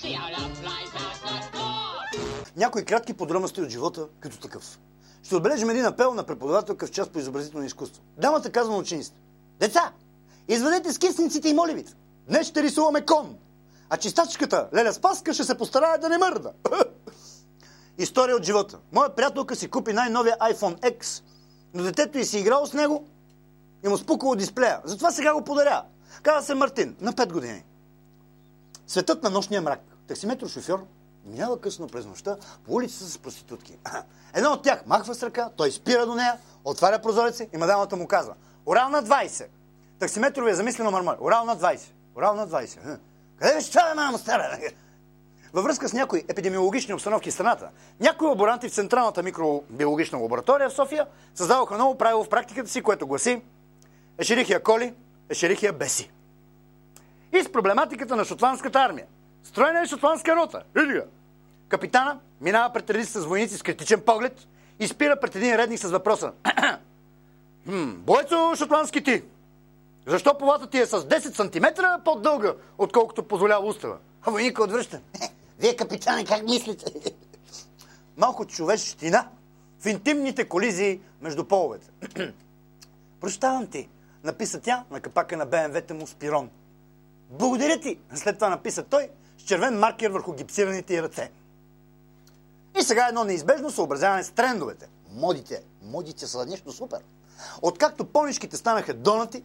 See 0.00 0.12
how 0.12 0.28
love 0.36 0.58
flies 0.58 0.90
past 0.96 1.22
the 1.24 1.58
door. 1.58 2.54
Някои 2.56 2.84
кратки 2.84 3.14
подробности 3.14 3.60
от 3.60 3.70
живота 3.70 4.08
като 4.20 4.38
такъв. 4.38 4.78
Ще 5.22 5.36
отбележим 5.36 5.70
един 5.70 5.84
апел 5.84 6.14
на 6.14 6.24
преподавателка 6.24 6.86
в 6.86 6.90
част 6.90 7.12
по 7.12 7.18
изобразително 7.18 7.66
изкуство. 7.66 8.02
Дамата 8.18 8.52
казва 8.52 8.72
на 8.72 8.78
учениците. 8.78 9.20
Деца, 9.60 9.92
извадете 10.48 10.92
скисниците 10.92 11.48
и 11.48 11.54
моливите. 11.54 11.92
Днес 12.28 12.46
ще 12.46 12.62
рисуваме 12.62 13.06
кон. 13.06 13.36
А 13.90 13.96
чистачката 13.96 14.68
Леля 14.74 14.92
Спаска 14.92 15.34
ще 15.34 15.44
се 15.44 15.58
постарае 15.58 15.98
да 15.98 16.08
не 16.08 16.18
мърда. 16.18 16.52
История 17.98 18.36
от 18.36 18.44
живота. 18.44 18.78
Моя 18.92 19.14
приятелка 19.14 19.56
си 19.56 19.70
купи 19.70 19.92
най-новия 19.92 20.36
iPhone 20.38 20.80
X, 20.80 21.22
но 21.74 21.82
детето 21.82 22.18
й 22.18 22.24
си 22.24 22.38
играло 22.38 22.66
с 22.66 22.72
него 22.72 23.06
и 23.84 23.88
му 23.88 23.98
спукало 23.98 24.34
дисплея. 24.34 24.80
Затова 24.84 25.10
сега 25.10 25.34
го 25.34 25.44
подаря. 25.44 25.82
Казва 26.22 26.42
се 26.42 26.54
Мартин, 26.54 26.96
на 27.00 27.12
5 27.12 27.32
години. 27.32 27.64
Светът 28.86 29.22
на 29.22 29.30
нощния 29.30 29.62
мрак. 29.62 29.80
Таксиметро 30.08 30.48
шофьор 30.48 30.86
минава 31.26 31.60
късно 31.60 31.88
през 31.88 32.06
нощта 32.06 32.36
по 32.64 32.72
улицата 32.72 33.04
с 33.04 33.18
проститутки. 33.18 33.78
Една 34.34 34.52
от 34.52 34.62
тях 34.62 34.86
махва 34.86 35.14
с 35.14 35.22
ръка, 35.22 35.50
той 35.56 35.70
спира 35.70 36.06
до 36.06 36.14
нея, 36.14 36.38
отваря 36.64 36.98
прозореца 36.98 37.46
и 37.52 37.56
мадамата 37.56 37.96
му 37.96 38.06
казва 38.06 38.34
Орал 38.66 38.88
на 38.88 39.04
20. 39.04 39.46
Таксиметрови 39.98 40.50
е 40.50 40.54
замислено 40.54 40.90
мърмър. 40.90 41.16
Орал 41.20 41.44
на 41.44 41.56
20. 41.56 41.80
Орал 42.16 42.34
на 42.34 42.48
20. 42.48 42.82
Хм. 42.82 42.94
Къде 43.38 43.54
беше 43.54 43.70
това, 43.70 43.94
мамо 43.94 44.18
стара? 44.18 44.58
Във 45.52 45.64
връзка 45.64 45.88
с 45.88 45.92
някои 45.92 46.24
епидемиологични 46.28 46.94
обстановки 46.94 47.30
в 47.30 47.34
страната, 47.34 47.68
някои 48.00 48.28
лаборанти 48.28 48.68
в 48.68 48.72
Централната 48.72 49.22
микробиологична 49.22 50.18
лаборатория 50.18 50.70
в 50.70 50.74
София 50.74 51.06
създадоха 51.34 51.78
ново 51.78 51.98
правило 51.98 52.24
в 52.24 52.28
практиката 52.28 52.70
си, 52.70 52.82
което 52.82 53.06
гласи 53.06 53.42
Ешерихия 54.18 54.62
коли, 54.62 54.94
Ешерихия 55.28 55.72
беси. 55.72 56.10
И 57.32 57.42
с 57.42 57.52
проблематиката 57.52 58.16
на 58.16 58.24
шотландската 58.24 58.78
армия. 58.78 59.06
Строена 59.42 59.80
е 59.80 59.86
шотландска 59.86 60.36
рота. 60.36 60.62
Види 60.74 60.92
я. 60.92 61.04
Капитана 61.68 62.18
минава 62.40 62.72
пред 62.72 62.90
редица 62.90 63.20
с 63.20 63.24
войници 63.26 63.56
с 63.56 63.62
критичен 63.62 64.00
поглед 64.00 64.46
и 64.80 64.88
спира 64.88 65.20
пред 65.20 65.36
един 65.36 65.56
редник 65.56 65.78
с 65.78 65.90
въпроса. 65.90 66.32
бойцо 67.96 68.54
шотландски 68.56 69.02
ти, 69.04 69.22
защо 70.06 70.38
полата 70.38 70.66
ти 70.66 70.78
е 70.78 70.86
с 70.86 71.00
10 71.00 71.36
см 71.36 71.82
по-дълга, 72.04 72.54
отколкото 72.78 73.28
позволява 73.28 73.66
устава? 73.66 73.98
А 74.22 74.30
войника 74.30 74.62
отвръща. 74.62 75.00
«Е, 75.22 75.28
Вие, 75.58 75.76
капитане, 75.76 76.24
как 76.24 76.42
мислите? 76.42 76.92
Малко 78.16 78.46
човещина 78.46 79.28
в 79.80 79.86
интимните 79.86 80.48
колизии 80.48 81.00
между 81.20 81.44
половете. 81.44 81.90
Прощавам 83.20 83.66
ти, 83.66 83.88
написа 84.24 84.60
тя 84.60 84.84
на 84.90 85.00
капака 85.00 85.36
на 85.36 85.46
БМВ-та 85.46 85.94
му 85.94 86.06
с 86.06 86.14
пирон. 86.14 86.50
Благодаря 87.30 87.80
ти, 87.80 87.98
след 88.14 88.36
това 88.36 88.48
написа 88.48 88.82
той 88.82 89.08
с 89.38 89.42
червен 89.42 89.78
маркер 89.78 90.10
върху 90.10 90.32
гипсираните 90.32 90.94
й 90.94 91.02
ръце. 91.02 91.30
И 92.80 92.82
сега 92.82 93.08
едно 93.08 93.24
неизбежно 93.24 93.70
съобразяване 93.70 94.24
с 94.24 94.30
трендовете. 94.30 94.88
Модите. 95.10 95.62
Модите 95.82 96.26
са 96.26 96.46
нещо 96.46 96.72
супер. 96.72 97.00
Откакто 97.62 98.04
понишките 98.04 98.56
станаха 98.56 98.94
донати, 98.94 99.42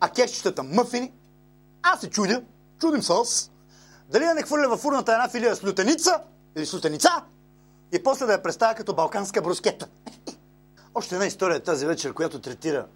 а 0.00 0.08
кекчетата 0.08 0.62
мъфини, 0.62 1.12
аз 1.82 2.00
се 2.00 2.10
чудя, 2.10 2.42
чудим 2.80 3.02
се 3.02 3.12
аз, 3.12 3.50
дали 4.08 4.24
да 4.24 4.34
не 4.34 4.42
хвърля 4.42 4.68
във 4.68 4.80
фурната 4.80 5.12
една 5.12 5.28
филия 5.28 5.56
с 5.56 5.64
лютеница 5.64 6.20
или 6.56 6.66
с 6.66 6.74
лютеница 6.74 7.10
и 7.92 8.02
после 8.02 8.26
да 8.26 8.32
я 8.32 8.42
представя 8.42 8.74
като 8.74 8.94
балканска 8.94 9.42
брускета. 9.42 9.88
Още 10.94 11.14
една 11.14 11.26
история 11.26 11.62
тази 11.62 11.86
вечер, 11.86 12.12
която 12.12 12.40
третира 12.40 12.86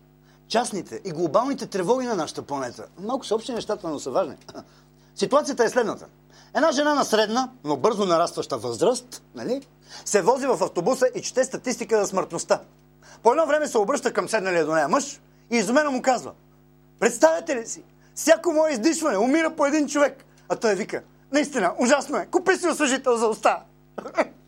частните 0.49 1.01
и 1.05 1.11
глобалните 1.11 1.67
тревоги 1.67 2.07
на 2.07 2.15
нашата 2.15 2.43
планета. 2.43 2.87
Малко 2.99 3.27
са 3.27 3.35
общи 3.35 3.53
нещата, 3.53 3.89
но 3.89 3.99
са 3.99 4.11
важни. 4.11 4.37
Ситуацията 5.15 5.65
е 5.65 5.69
следната. 5.69 6.07
Една 6.55 6.73
жена 6.73 6.95
на 6.95 7.05
средна, 7.05 7.51
но 7.65 7.77
бързо 7.77 8.07
нарастваща 8.07 8.59
възраст, 8.59 9.23
нали, 9.35 9.67
се 10.05 10.23
вози 10.23 10.47
в 10.47 10.59
автобуса 10.63 11.07
и 11.15 11.23
чете 11.23 11.45
статистика 11.45 12.01
за 12.01 12.07
смъртността. 12.07 12.61
По 13.23 13.31
едно 13.31 13.47
време 13.47 13.69
се 13.69 13.79
обръща 13.79 14.13
към 14.13 14.29
седналия 14.29 14.67
до 14.67 14.75
нея 14.75 14.89
мъж 14.89 15.21
и 15.51 15.57
изумено 15.57 15.91
му 15.93 16.03
казва 16.03 16.33
Представете 17.01 17.57
ли 17.57 17.67
си? 17.67 17.83
Всяко 18.15 18.53
мое 18.53 18.73
издишване 18.73 19.19
умира 19.19 19.57
по 19.57 19.67
един 19.67 19.89
човек. 19.89 20.25
А 20.49 20.57
той 20.57 20.75
вика, 20.75 21.03
наистина, 21.33 21.75
ужасно 21.79 22.17
е. 22.17 22.27
Купи 22.27 22.57
си 22.57 22.69
освежител 22.69 23.17
за 23.17 23.29
уста. 23.29 23.63